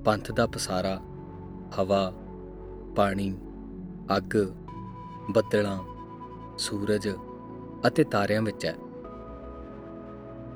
ਪੰਥ 0.05 0.31
ਦਾ 0.31 0.47
ਪਸਾਰਾ, 0.47 0.99
ਹਵਾ, 1.79 2.13
ਪਾਣੀ 2.95 3.37
ਅੱਗ, 4.17 4.37
ਬੱਦਲਾਂ, 5.31 5.77
ਸੂਰਜ 6.57 7.07
ਅਤੇ 7.87 8.03
ਤਾਰਿਆਂ 8.03 8.41
ਵਿੱਚ 8.41 8.65
ਹੈ। 8.65 8.75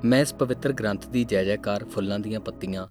ਮੈਂ 0.05 0.19
ਇਸ 0.21 0.33
ਪਵਿੱਤਰ 0.33 0.71
ਗ੍ਰੰਥ 0.73 1.07
ਦੀ 1.07 1.23
ਜੈ 1.23 1.43
ਜੈਕਾਰ 1.43 1.83
ਫੁੱਲਾਂ 1.83 2.19
ਦੀਆਂ 2.19 2.39
ਪੱਤੀਆਂ, 2.39 2.87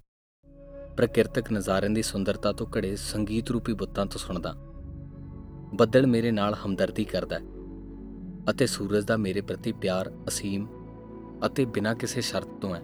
ਪ੍ਰਕਿਰਤਕ 0.96 1.52
ਨਜ਼ਾਰਿਆਂ 1.52 1.90
ਦੀ 1.90 2.02
ਸੁੰਦਰਤਾ 2.02 2.52
ਤੋਂ 2.52 2.66
ਘੜੇ 2.76 2.94
ਸੰਗੀਤ 2.96 3.50
ਰੂਪੀ 3.50 3.72
ਬੁੱਤਾਂ 3.72 4.06
ਤੋਂ 4.06 4.20
ਸੁਣਦਾ 4.20 4.54
ਬੱਦਲ 5.74 6.06
ਮੇਰੇ 6.06 6.30
ਨਾਲ 6.30 6.54
ਹਮਦਰਦੀ 6.66 7.04
ਕਰਦਾ 7.04 7.38
ਹੈ 7.38 7.44
ਅਤੇ 8.50 8.66
ਸੂਰਜ 8.66 9.04
ਦਾ 9.04 9.16
ਮੇਰੇ 9.16 9.40
ਪ੍ਰਤੀ 9.40 9.72
ਪਿਆਰ 9.72 10.12
ਅਸੀਮ 10.28 10.66
ਅਤੇ 11.46 11.64
ਬਿਨਾਂ 11.64 11.94
ਕਿਸੇ 11.94 12.20
ਸ਼ਰਤ 12.20 12.48
ਤੋਂ 12.62 12.74
ਹੈ। 12.74 12.82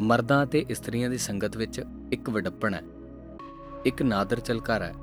ਮਰਦਾਂ 0.00 0.42
ਅਤੇ 0.44 0.64
ਇਸਤਰੀਆਂ 0.68 1.10
ਦੀ 1.10 1.18
ਸੰਗਤ 1.18 1.56
ਵਿੱਚ 1.56 1.82
ਇੱਕ 2.12 2.30
ਵਡੱਪਣ 2.30 2.74
ਹੈ, 2.74 2.82
ਇੱਕ 3.84 4.02
ਨਾਦਰ 4.02 4.40
ਚਲਕਾਰ 4.40 4.82
ਹੈ। 4.82 4.94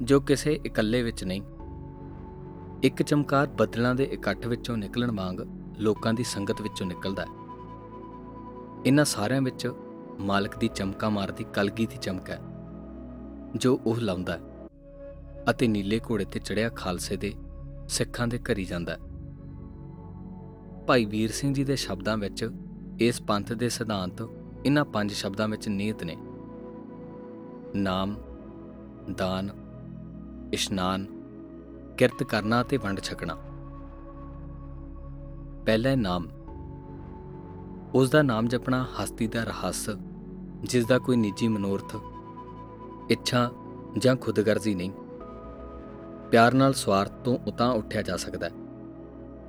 ਜੋ 0.00 0.20
ਕਿਸੇ 0.20 0.60
ਇਕੱਲੇ 0.66 1.02
ਵਿੱਚ 1.02 1.24
ਨਹੀਂ। 1.24 1.42
ਇੱਕ 2.82 3.02
ਚਮਕਾਰ 3.02 3.46
ਬੱਦਲਾਂ 3.46 3.94
ਦੇ 3.94 4.04
ਇਕੱਠ 4.04 4.46
ਵਿੱਚੋਂ 4.46 4.76
ਨਿਕਲਣ 4.76 5.10
ਵਾਂਗ 5.10 5.40
ਲੋਕਾਂ 5.78 6.14
ਦੀ 6.14 6.24
ਸੰਗਤ 6.24 6.60
ਵਿੱਚੋਂ 6.60 6.86
ਨਿਕਲਦਾ 6.86 7.22
ਹੈ। 7.22 7.28
ਇਹਨਾਂ 8.86 9.04
ਸਾਰਿਆਂ 9.04 9.42
ਵਿੱਚ 9.42 9.72
ਮਾਲਕ 10.20 10.56
ਦੀ 10.56 10.68
ਚਮਕਾ 10.68 11.08
ਮਾਰਦੀ 11.08 11.44
ਕਲਗੀ 11.44 11.86
ਦੀ 11.86 11.96
ਚਮਕ 11.96 12.30
ਹੈ, 12.30 12.40
ਜੋ 13.56 13.80
ਉਹ 13.86 13.96
ਲਾਉਂਦਾ 13.96 14.36
ਹੈ 14.36 14.40
ਅਤੇ 15.50 15.68
ਨੀਲੇ 15.68 16.00
ਘੋੜੇ 16.00 16.24
ਤੇ 16.24 16.40
ਚੜਿਆ 16.40 16.68
ਖਾਲਸੇ 16.68 17.16
ਦੇ 17.16 17.34
ਸਿੱਖਾਂ 17.88 18.26
ਦੇ 18.26 18.38
ਘਰੀ 18.38 18.64
ਜਾਂਦਾ 18.64 18.92
ਹੈ। 18.92 18.98
ਭਾਈ 20.86 21.04
ਵੀਰ 21.04 21.30
ਸਿੰਘ 21.30 21.54
ਜੀ 21.54 21.64
ਦੇ 21.64 21.76
ਸ਼ਬਦਾਂ 21.76 22.16
ਵਿੱਚ 22.16 22.50
ਇਸ 23.00 23.22
ਪੰਥ 23.22 23.52
ਦੇ 23.52 23.68
ਸਿਧਾਂਤ 23.68 24.28
ਇਹਨਾਂ 24.66 24.84
ਪੰਜ 24.84 25.12
ਸ਼ਬਦਾਂ 25.12 25.48
ਵਿੱਚ 25.48 25.68
ਨਿਹਿਤ 25.68 26.04
ਨੇ। 26.04 26.16
ਨਾਮ, 27.74 28.16
ਦਾਨ 29.16 29.50
ਇਸ਼ਨਾਨ, 30.52 31.06
ਕਿਰਤ 31.98 32.22
ਕਰਨਾ 32.22 32.62
ਤੇ 32.62 32.76
ਵੰਡ 32.76 33.00
ਛਕਣਾ। 33.00 33.36
ਪਹਿਲਾ 35.66 35.90
ਹੈ 35.90 35.96
ਨਾਮ। 35.96 36.28
ਉਸ 37.94 38.10
ਦਾ 38.10 38.22
ਨਾਮ 38.22 38.48
ਜਪਣਾ 38.48 38.84
ਹਸਤੀ 38.84 39.26
ਦਾ 39.26 39.44
ਰਹੱਸ 39.44 39.90
ਜਿਸ 40.62 40.86
ਦਾ 40.86 40.98
ਕੋਈ 40.98 41.16
ਨਿੱਜੀ 41.16 41.48
ਮਨੋਰਥ, 41.48 41.96
ਇੱਛਾ 43.10 43.50
ਜਾਂ 43.98 44.16
ਖੁਦਗਰਜ਼ੀ 44.16 44.74
ਨਹੀਂ। 44.74 44.90
ਪਿਆਰ 46.30 46.54
ਨਾਲ 46.54 46.72
ਸਵਾਰਥ 46.72 47.12
ਤੋਂ 47.24 47.38
ਉਤਾਂ 47.46 47.72
ਉੱਠਿਆ 47.72 48.02
ਜਾ 48.02 48.16
ਸਕਦਾ 48.16 48.46
ਹੈ। 48.46 48.52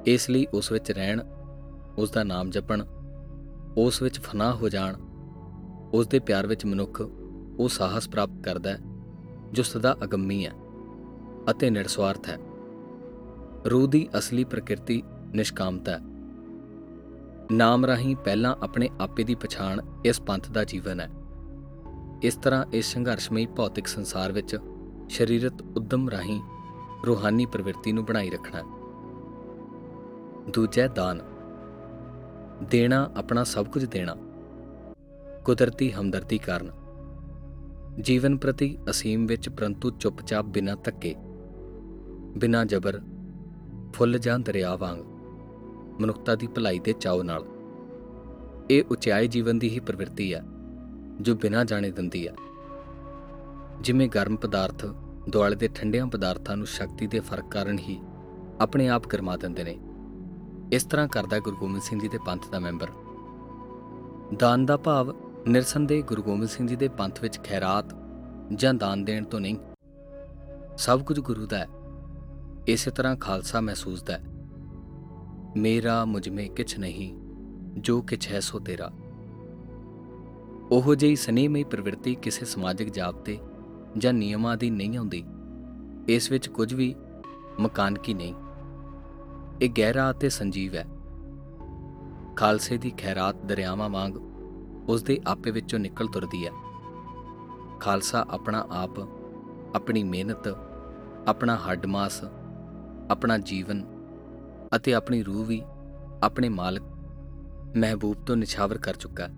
ਇਸ 0.06 0.30
ਲਈ 0.30 0.46
ਉਸ 0.54 0.72
ਵਿੱਚ 0.72 0.92
ਰਹਿਣ 0.92 1.22
ਉਸ 1.98 2.12
ਦਾ 2.12 2.24
ਨਾਮ 2.24 2.50
ਜਪਣ, 2.50 2.84
ਉਸ 3.78 4.02
ਵਿੱਚ 4.02 4.20
ਫਨਾ 4.20 4.54
ਹੋ 4.54 4.70
ਜਾਣ 4.70 4.96
ਉਸ 5.94 6.08
ਦੇ 6.08 6.20
ਪਿਆਰ 6.20 6.48
ਵਿੱਚ 6.48 6.66
ਮਨੁੱਖ 6.66 7.02
ਉਹ 7.60 7.68
ਸਾਹਸ 7.70 8.10
ਪ੍ਰਾਪਤ 8.10 8.44
ਕਰਦਾ 8.44 8.70
ਹੈ 8.70 8.80
ਜੋ 9.52 9.64
ਸਦਾ 9.64 9.98
ਅਗੰਮੀ 10.04 10.46
ਹੈ। 10.46 10.52
ਅਤੇ 11.52 11.70
ਨਿਰਸਵਾਰਥ 11.70 12.30
ਹੈ। 12.30 12.38
ਰੂਹ 13.72 13.88
ਦੀ 13.88 14.08
ਅਸਲੀ 14.18 14.44
ਪ੍ਰਕਿਰਤੀ 14.44 15.04
ਨਿਸ਼ਕਾਮਤਾ 15.36 15.92
ਹੈ। 15.92 16.00
ਨਾਮ 17.52 17.86
ਰਾਹੀਂ 17.86 18.16
ਪਹਿਲਾਂ 18.16 18.56
ਆਪਣੇ 18.62 18.90
ਆਪੇ 19.02 19.24
ਦੀ 19.24 19.36
ਪਛਾਣ 19.36 19.82
ਇਸ 20.06 20.22
ਪੰਥ 20.22 20.52
ਦਾ 20.52 20.64
ਜੀਵਨ 20.64 21.00
ਹੈ। 21.00 21.10
ਇਸ 22.24 22.36
ਤਰ੍ਹਾਂ 22.36 22.66
ਇਸ 22.74 22.94
ਸੰਘਰਸ਼ਮਈ 22.94 23.46
ਭੌਤਿਕ 23.46 23.88
ਸੰਸਾਰ 23.88 24.32
ਵਿੱਚ 24.32 24.58
ਸਰੀਰਤ 25.10 25.62
ਉਦਮ 25.62 26.10
ਰਾਹੀਂ 26.10 26.42
ਰੂਹਾਨੀ 27.08 27.46
ਪ੍ਰਵਿਰਤੀ 27.46 27.92
ਨੂੰ 27.92 28.06
ਬਣਾਈ 28.06 28.30
ਰੱਖਣਾ 28.30 28.62
ਦੂਜਾ 30.50 30.88
ਦਾਨ। 30.88 31.22
ਦੇਣਾ 32.64 33.12
ਆਪਣਾ 33.18 33.44
ਸਭ 33.44 33.66
ਕੁਝ 33.66 33.86
ਦੇਣਾ। 33.86 34.16
ਕੁਦਰਤੀ 35.46 35.92
ਹਮਦਰਦੀ 35.92 36.38
ਕਾਰਨ। 36.38 36.72
ਜੀਵਨ 38.02 38.38
ਪ੍ਰਤੀ 38.38 38.78
ਅਸੀਮ 38.90 39.26
ਵਿੱਚ 39.26 39.50
ਪਰੰਤੂ 39.50 39.90
ਚੁੱਪਚਾਪ 39.90 40.46
ਬਿਨਾਂ 40.46 40.76
ਧੱਕੇ 40.84 41.16
ਬਿਨਾਂ 42.38 42.66
ਜ਼ਬਰ 42.66 43.02
ਫੁੱਲ 43.94 44.20
ਜਾਂ 44.20 44.40
ਦਰਿਆ 44.40 44.76
ਵਾਂਗ 44.76 45.00
ਮਨੁੱਖਤਾ 46.02 46.36
ਦੀ 46.36 46.48
ਭਲਾਈ 46.48 46.80
ਦੇ 46.80 46.94
ਚਾਅ 46.94 47.24
ਨਾਲ। 47.24 47.46
ਇਹ 48.72 48.84
ਉਚਾਈ 48.92 49.28
ਜੀਵਨ 49.28 49.60
ਦੀ 49.60 49.70
ਹੀ 49.70 49.80
ਪ੍ਰਵਿਰਤੀ 49.80 50.34
ਹੈ, 50.34 50.44
ਜੋ 51.22 51.36
ਬਿਨਾਂ 51.36 51.66
ਜਾਣੇ 51.66 51.92
ਦਿੰਦੀ 51.92 52.28
ਹੈ। 52.28 52.34
ਜਿਵੇਂ 53.82 54.10
ਗਰਮ 54.10 54.36
ਪਦਾਰਥ 54.36 54.86
ਦੁਆਲੇ 55.30 55.56
ਦੇ 55.56 55.70
ਠੰਡਿਆਂ 55.76 56.08
ਪਦਾਰਥਾਂ 56.08 56.58
ਨੂੰ 56.58 56.68
ਸ਼ਕਤੀ 56.68 57.08
ਦੇ 57.08 57.20
ਫ਼ਰਕ 57.20 57.52
ਕਾਰਨ 57.52 57.80
ਹੀ 57.80 58.02
ਆਪਣੇ 58.62 58.90
ਆਪ 58.90 59.08
ਗਰਮਾ 59.08 59.38
ਦਿੰਦੇ 59.38 59.64
ਨੇ। 59.64 59.80
ਇਸ 60.72 60.84
ਤਰ੍ਹਾਂ 60.84 61.08
ਕਰਦਾ 61.08 61.40
ਗੁਰੂ 61.40 61.58
ਗੋਬਿੰਦ 61.58 61.82
ਸਿੰਘ 61.82 62.00
ਜੀ 62.00 62.08
ਦੇ 62.08 62.18
ਪੰਥ 62.26 62.50
ਦਾ 62.50 62.60
ਮੈਂਬਰ। 62.60 62.88
ਦਾਨ 64.38 64.66
ਦਾ 64.66 64.78
ਭਾਵ 64.78 65.16
ਨਿਰਸੰਦੇਹ 65.48 66.04
ਗੁਰੂ 66.04 66.24
ਗੋਬਿੰਦ 66.24 66.50
ਸਿੰਘ 66.50 66.68
ਜੀ 66.68 66.76
ਦੇ 66.76 66.88
ਪੰਥ 66.88 67.22
ਵਿੱਚ 67.22 67.40
ਖੈਰਾਤ 67.44 67.86
ਜਾਂ 68.56 68.74
ਦਾਨ 68.74 69.06
ਦੇਣ 69.06 69.24
ਤੋਂ 69.24 69.40
ਨਹੀਂ। 69.40 69.58
ਸਭ 70.78 71.04
ਕੁਝ 71.04 71.20
ਗੁਰੂ 71.20 71.46
ਦਾ 71.46 71.58
ਹੈ। 71.58 71.68
ਇਸੇ 72.68 72.92
ਤਰ੍ਹਾਂ 72.92 73.16
ਖਾਲਸਾ 73.16 73.62
ਮਹਿਸੂਸ 73.62 74.04
ਦਾ 74.04 74.14
ਹੈ। 74.14 74.24
ਮੇਰਾ 75.58 76.06
ਮੁਝ 76.06 76.30
ਮੇ 76.30 76.48
ਕਿਛ 76.48 76.80
ਨਹੀਂ, 76.80 77.18
ਜੋ 77.78 78.02
ਕਿਛ 78.02 78.32
ਹੈ 78.32 78.40
ਸੋ 78.40 78.60
ਤੇਰਾ। 78.60 78.92
ਉਹੋ 80.72 80.96
ਜਿਹੀ 80.96 81.16
ਸਨੇਹਮਈ 81.16 81.64
ਪ੍ਰਵਿਰਤੀ 81.64 82.16
ਕਿਸੇ 82.16 82.46
ਸਮਾਜਿਕ 82.46 82.90
ਜਾਬਤੇ 82.90 83.40
ਜਾਂ 83.98 84.14
ਨਿਯਮਾਂ 84.14 84.58
ਦੀ 84.58 84.70
ਨਹੀਂ 84.70 84.98
ਆਉਂਦੀ। 84.98 85.24
ਇਸ 86.08 86.32
ਵਿੱਚ 86.32 86.50
ਕੁਝ 86.50 86.74
ਵੀ 86.74 86.96
ਮਕਾਨ 87.60 87.98
ਕੀ 87.98 88.14
ਨਹੀਂ। 88.14 88.34
ਇਹ 89.62 89.70
ਗਹਿਰਾ 89.78 90.12
ਅਤੇ 90.12 90.30
ਸੰਜੀਵ 90.30 90.76
ਹੈ। 90.76 90.86
ਖਾਲਸੇ 92.36 92.78
ਦੀ 92.78 92.94
ਖੈਰਾਤ 92.98 93.36
ਦਰਿਆਵਾਂ 93.46 93.90
ਵਾਂਗ 93.90 94.14
ਉਸ 94.90 95.04
ਦੇ 95.04 95.20
ਆਪੇ 95.28 95.52
ਵਿੱਚੋਂ 95.52 95.80
ਨਿਕਲ 95.80 96.08
ਤੁਰਦੀ 96.08 96.48
ਹੈ। 96.48 96.52
ਖਾਲਸਾ 97.80 98.26
ਆਪਣਾ 98.30 98.68
ਆਪ, 98.72 99.00
ਆਪਣੀ 99.76 100.04
ਮਿਹਨਤ, 100.04 100.58
ਆਪਣਾ 101.28 101.56
ਹੱਡ 101.56 101.86
ਮਾਸ 101.86 102.24
ਆਪਣਾ 103.14 103.38
ਜੀਵਨ 103.38 103.84
ਅਤੇ 104.76 104.94
ਆਪਣੀ 104.94 105.24
ਰੂਹ 105.24 105.46
ਵੀ 105.46 105.62
ਆਪਣੇ 106.24 106.50
ਮਾਲਕ 106.50 106.82
ਮਹਿਬੂਬ 107.78 108.18
ਤੋਂ 108.26 108.36
ਨਿਛਾਵਰ 108.36 108.78
ਕਰ 108.78 108.94
ਚੁੱਕਾ 108.94 109.28
ਹੈ। 109.28 109.36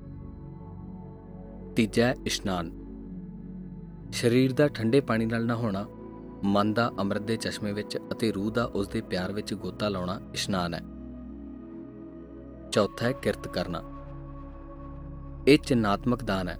ਤੀਜਾ 1.76 2.08
ਹੈ 2.08 2.16
ਇਸ਼ਨਾਨ। 2.26 2.72
ਸਰੀਰ 4.12 4.54
ਦਾ 4.54 4.68
ਠੰਡੇ 4.68 5.02
ਪਾਣੀ 5.02 5.26
ਨਾਲ 5.26 5.46
ਨਹਾਉਣਾ, 5.46 5.86
ਮਨ 6.44 6.74
ਦਾ 6.74 6.92
ਅੰਮ੍ਰਿਤ 7.00 7.22
ਦੇ 7.22 7.38
ਚਸ਼ਮੇ 7.38 7.74
ਵਿੱਚ 7.74 7.98
ਅਤੇ 8.12 8.32
ਰੂਹ 8.32 8.52
ਦਾ 8.52 8.66
ਉਸ 8.66 8.88
ਦੇ 8.88 9.02
ਪਿਆਰ 9.02 9.32
ਵਿੱਚ 9.32 9.54
ਗੋਤਾ 9.54 9.90
ਲਾਉਣਾ 9.90 10.22
ਇਸ਼ਨਾਨ 10.34 10.74
ਹੈ। 10.74 10.82
ਚੌਥਾ 12.72 13.06
ਹੈ 13.06 13.12
ਕਿਰਤ 13.12 13.48
ਕਰਨਾ। 13.48 13.82
ਇਹ 15.48 15.58
ਚਿੰਨਾਤਮਕ 15.58 16.24
ਦਾਨ 16.24 16.48
ਹੈ, 16.48 16.58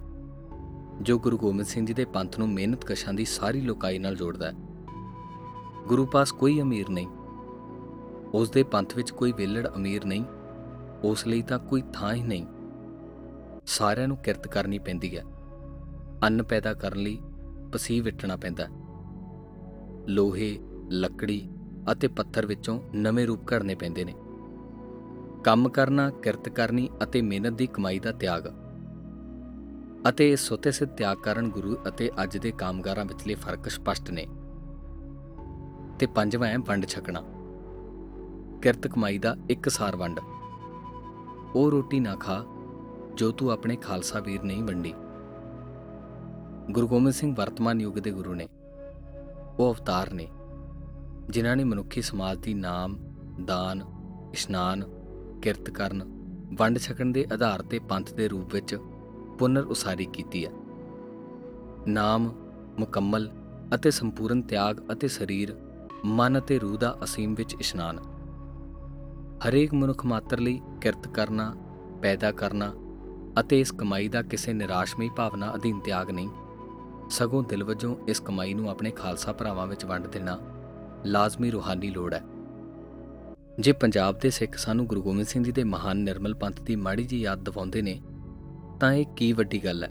ਜੋ 1.02 1.18
ਗੁਰੂ 1.18 1.38
ਗੋਬਿੰਦ 1.38 1.66
ਸਿੰਘ 1.66 1.86
ਜੀ 1.86 1.94
ਦੇ 1.94 2.04
ਪੰਥ 2.04 2.38
ਨੂੰ 2.38 2.48
ਮਿਹਨਤ 2.48 2.84
ਕਸ਼ਾਂ 2.84 3.14
ਦੀ 3.14 3.24
ਸਾਰੀ 3.24 3.60
ਲੋਕਾਈ 3.60 3.98
ਨਾਲ 3.98 4.16
ਜੋੜਦਾ 4.16 4.52
ਹੈ। 4.52 4.65
ਗੁਰੂ 5.86 6.06
ਪਾਸ 6.06 6.32
ਕੋਈ 6.32 6.60
ਅਮੀਰ 6.60 6.88
ਨਹੀਂ। 6.88 7.06
ਉਸ 8.34 8.50
ਦੇ 8.50 8.62
ਪੰਥ 8.62 8.96
ਵਿੱਚ 8.96 9.10
ਕੋਈ 9.10 9.32
ਵੇਲੜ 9.32 9.68
ਅਮੀਰ 9.76 10.04
ਨਹੀਂ, 10.04 10.24
ਉਸ 11.04 11.26
ਲਈ 11.26 11.42
ਤਾਂ 11.42 11.58
ਕੋਈ 11.58 11.82
ਥਾਂ 11.92 12.14
ਹੀ 12.14 12.22
ਨਹੀਂ। 12.22 12.46
ਸਾਰਿਆਂ 13.66 14.08
ਨੂੰ 14.08 14.16
ਕਿਰਤ 14.16 14.48
ਕਰਨੀ 14.48 14.78
ਪੈਂਦੀ 14.78 15.18
ਹੈ। 15.18 15.22
ਅੰਨ 16.22 16.42
ਪੈਦਾ 16.42 16.74
ਕਰਨ 16.74 16.98
ਲਈ 16.98 17.18
ਪਸੀ 17.72 18.00
ਵਿਟਣਾ 18.00 18.36
ਪੈਂਦਾ 18.36 18.66
ਲੋਹੇ, 20.08 20.58
ਲੱਕੜੀ 20.90 21.50
ਅਤੇ 21.92 22.08
ਪੱਥਰ 22.08 22.46
ਵਿੱਚੋਂ 22.46 22.80
ਨਵੇਂ 22.94 23.26
ਰੂਪ 23.26 23.52
ਘੜਨੇ 23.52 23.74
ਪੈਂਦੇ 23.74 24.04
ਨੇ। 24.04 24.14
ਕੰਮ 25.44 25.68
ਕਰਨਾ, 25.68 26.10
ਕਿਰਤ 26.10 26.48
ਕਰਨੀ 26.48 26.88
ਅਤੇ 27.02 27.22
ਮਿਹਨਤ 27.22 27.52
ਦੀ 27.52 27.66
ਕਮਾਈ 27.66 27.98
ਦਾ 27.98 28.12
ਤਿਆਗ। 28.12 28.52
ਅਤੇ 30.08 30.32
ਇਸ 30.32 30.40
ਸੁਤੇ 30.40 30.70
ਸਿੱਧ 30.70 30.90
ਤਿਆਗ 30.90 31.16
ਕਾਰਨ 31.16 31.50
ਗੁਰੂ 31.50 31.76
ਅਤੇ 31.88 32.10
ਅੱਜ 32.22 32.38
ਦੇ 32.38 32.50
ਕਾਮਗਾਰਾਂ 32.50 33.04
ਵਿਚਲੇ 33.04 33.34
ਫ਼ਰਕ 33.34 33.68
ਸਪਸ਼ਟ 33.68 34.10
ਨੇ। 34.10 34.26
ਤੇ 35.98 36.06
ਪੰਜਵਾਂ 36.06 36.48
ਹੈ 36.48 36.58
ਵੰਡ 36.58 36.86
ਛਕਣਾ। 36.86 37.22
ਕਿਰਤ 38.62 38.86
ਕਮਾਈ 38.86 39.18
ਦਾ 39.18 39.36
ਇੱਕ 39.50 39.68
ਸਾਰ 39.68 39.96
ਵੰਡ। 39.96 40.20
ਉਹ 41.54 41.70
ਰੋਟੀ 41.70 42.00
ਨਾ 42.00 42.16
ਖਾ, 42.16 42.44
ਜੋ 43.14 43.30
ਤੂੰ 43.30 43.50
ਆਪਣੇ 43.50 43.76
ਖਾਲਸਾ 43.76 44.20
ਵੀਰ 44.20 44.42
ਨਹੀਂ 44.42 44.62
ਵੰਡੀ। 44.62 44.94
ਗੁਰੂ 46.70 46.88
ਗੋਬਿੰਦ 46.88 47.10
ਸਿੰਘ 47.10 47.34
ਵਰਤਮਾਨ 47.38 47.80
ਯੁੱਗ 47.80 47.94
ਦੇ 47.94 48.10
ਗੁਰੂ 48.10 48.34
ਨੇ। 48.34 48.48
ਉਹ 49.58 49.74
ਅਵਤਾਰ 49.74 50.12
ਨੇ, 50.12 50.28
ਜਿਨ੍ਹਾਂ 51.30 51.56
ਨੇ 51.56 51.64
ਮਨੁੱਖੀ 51.64 52.02
ਸਮਾਜ 52.02 52.38
ਦੀ 52.38 52.54
ਨਾਮ, 52.54 52.98
ਦਾਨ, 53.44 53.82
ਇਸ਼ਨਾਨ, 54.32 54.84
ਕਿਰਤ 55.42 55.70
ਕਰਨ, 55.70 56.02
ਵੰਡ 56.58 56.78
ਛਕਣ 56.78 57.06
ਦੇ 57.06 57.26
ਆਧਾਰ 57.32 57.62
ਤੇ 57.62 57.78
ਪੰਥ 57.78 58.14
ਦੇ 58.14 58.28
ਰੂਪ 58.28 58.54
ਵਿੱਚ 58.54 58.78
ਪੁਨਰ 59.38 59.64
ਉਸਾਰੀ 59.64 60.04
ਕੀਤੀ 60.04 60.46
ਹੈ। 60.46 60.50
ਨਾਮ, 61.88 62.32
ਮੁਕੰਮਲ 62.78 63.30
ਅਤੇ 63.74 63.90
ਸੰਪੂਰਨ 63.90 64.42
ਤਿਆਗ 64.42 64.92
ਅਤੇ 64.92 65.08
ਸਰੀਰ 65.08 65.56
ਮਨ 66.06 66.38
ਅਤੇ 66.38 66.58
ਰੂਹ 66.58 66.78
ਦਾ 66.78 66.98
ਅਸੀਮ 67.04 67.34
ਵਿੱਚ 67.34 67.54
ਇਸ਼ਨਾਨ। 67.60 67.98
ਹਰੇਕ 69.48 69.74
ਮਨੁੱਖ 69.74 70.04
ਮਾਤਰ 70.06 70.40
ਲਈ 70.40 70.60
ਕਿਰਤ 70.80 71.08
ਕਰਨਾ, 71.08 71.54
ਪੈਦਾ 72.02 72.30
ਕਰਨਾ 72.32 72.72
ਅਤੇ 73.40 73.60
ਇਸ 73.60 73.72
ਕਮਾਈ 73.72 74.08
ਦਾ 74.08 74.22
ਕਿਸੇ 74.22 74.52
ਨਿਰਾਸ਼ਮਈ 74.52 75.10
ਭਾਵਨਾ 75.16 75.54
ਅਧੀਨ 75.54 75.80
ਤਿਆਗ 75.80 76.10
ਨਹੀਂ। 76.10 76.28
ਸਗੋਂ 77.10 77.42
ਦਿਲ 77.42 77.64
ਵਜੋਂ 77.64 77.96
ਇਸ 78.08 78.20
ਕਮਾਈ 78.20 78.54
ਨੂੰ 78.54 78.70
ਆਪਣੇ 78.70 78.90
ਖਾਲਸਾ 78.90 79.32
ਭਰਾਵਾਂ 79.32 79.66
ਵਿੱਚ 79.66 79.84
ਵੰਡ 79.84 80.06
ਦੇਣਾ 80.06 80.38
ਲਾਜ਼ਮੀ 81.06 81.50
ਰੂਹਾਨੀ 81.50 81.90
ਲੋੜ 81.90 82.14
ਹੈ। 82.14 82.22
ਜੇ 83.60 83.72
ਪੰਜਾਬ 83.72 84.18
ਦੇ 84.18 84.30
ਸਿੱਖ 84.30 84.56
ਸਾਨੂੰ 84.56 84.86
ਗੁਰੂ 84.86 85.02
ਗੋਬਿੰਦ 85.02 85.26
ਸਿੰਘ 85.26 85.44
ਜੀ 85.44 85.52
ਦੇ 85.52 85.64
ਮਹਾਨ 85.64 85.96
ਨਿਰਮਲ 85.96 86.34
ਪੰਥ 86.34 86.60
ਦੀ 86.60 86.76
ਮਾੜੀ 86.76 87.04
ਜੀ 87.04 87.20
ਯਾਦ 87.20 87.44
ਦਿਵਾਉਂਦੇ 87.44 87.82
ਨੇ, 87.82 88.00
ਤਾਂ 88.80 88.92
ਇਹ 88.92 89.06
ਕੀ 89.06 89.32
ਵੱਡੀ 89.32 89.64
ਗੱਲ 89.64 89.84
ਹੈ? 89.84 89.90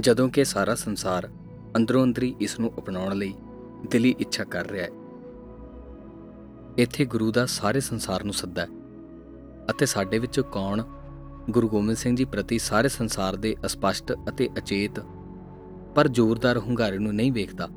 ਜਦੋਂ 0.00 0.28
ਕਿ 0.28 0.44
ਸਾਰਾ 0.44 0.74
ਸੰਸਾਰ 0.74 1.28
ਅੰਦਰੋਂ 1.76 2.04
ਅੰਦਰੀ 2.04 2.34
ਇਸ 2.40 2.60
ਨੂੰ 2.60 2.72
ਅਪਣਾਉਣ 2.78 3.14
ਲਈ 3.14 3.34
ਦਿਲੀ 3.86 4.14
ਇੱਛਾ 4.18 4.44
ਕਰ 4.44 4.66
ਰਿਹਾ 4.66 4.84
ਹੈ। 4.84 4.90
ਇੱਥੇ 6.78 7.04
ਗੁਰੂ 7.04 7.32
ਦਾ 7.32 7.46
ਸਾਰੇ 7.46 7.80
ਸੰਸਾਰ 7.80 8.24
ਨੂੰ 8.24 8.34
ਸੱਦਾ 8.34 8.62
ਹੈ 8.62 8.68
ਅਤੇ 9.70 9.86
ਸਾਡੇ 9.86 10.18
ਵਿੱਚੋਂ 10.18 10.44
ਕੌਣ 10.44 10.82
ਗੁਰੂ 11.50 11.68
ਗੋਬਿੰਦ 11.68 11.96
ਸਿੰਘ 11.96 12.16
ਜੀ 12.16 12.24
ਪ੍ਰਤੀ 12.24 12.58
ਸਾਰੇ 12.58 12.88
ਸੰਸਾਰ 12.88 13.36
ਦੇ 13.36 13.56
ਅਸਪਸ਼ਟ 13.66 14.12
ਅਤੇ 14.28 14.48
ਅਚੇਤ 14.58 15.00
ਪਰ 15.94 16.08
ਜ਼ੋਰਦਾਰ 16.08 16.58
ਹੁੰਗਾਰੇ 16.58 16.98
ਨੂੰ 16.98 17.14
ਨਹੀਂ 17.14 17.32
ਵੇਖਦਾ। 17.32 17.68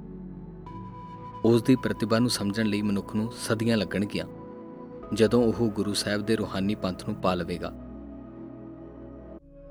ਉਸ 1.45 1.63
ਦੀ 1.63 1.75
ਪ੍ਰਤਿਭਾ 1.75 2.19
ਨੂੰ 2.19 2.29
ਸਮਝਣ 2.29 2.65
ਲਈ 2.65 2.81
ਮਨੁੱਖ 2.81 3.15
ਨੂੰ 3.15 3.31
ਸਦੀਆਂ 3.41 3.77
ਲੱਗਣਗੀਆਂ 3.77 4.25
ਜਦੋਂ 5.13 5.43
ਉਹ 5.43 5.67
ਗੁਰੂ 5.69 5.93
ਸਾਹਿਬ 5.93 6.21
ਦੇ 6.21 6.35
ਰੂਹਾਨੀ 6.35 6.75
ਪੰਥ 6.75 7.09
ਨੂੰ 7.09 7.15
ਪਾ 7.15 7.35
ਲਵੇਗਾ। 7.35 7.73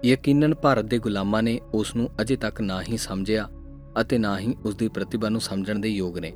ਯਕੀਨਨ 0.05 0.55
ਭਾਰਤ 0.55 0.85
ਦੇ 0.85 0.99
ਗੁਲਾਮਾਂ 0.99 1.43
ਨੇ 1.43 1.61
ਉਸ 1.75 1.97
ਨੂੰ 1.97 2.11
ਅਜੇ 2.21 2.37
ਤੱਕ 2.37 2.61
ਨਾ 2.61 2.83
ਹੀ 2.83 2.97
ਸਮਝਿਆ 2.97 3.49
ਅਤੇ 4.01 4.19
ਨਾ 4.19 4.39
ਹੀ 4.39 4.57
ਉਸ 4.65 4.77
ਦੀ 4.77 4.89
ਪ੍ਰਤਿਭਾ 4.89 5.29
ਨੂੰ 5.29 5.41
ਸਮਝਣ 5.41 5.79
ਦੇ 5.79 5.89
ਯੋਗ 5.89 6.19
ਨੇ। 6.19 6.33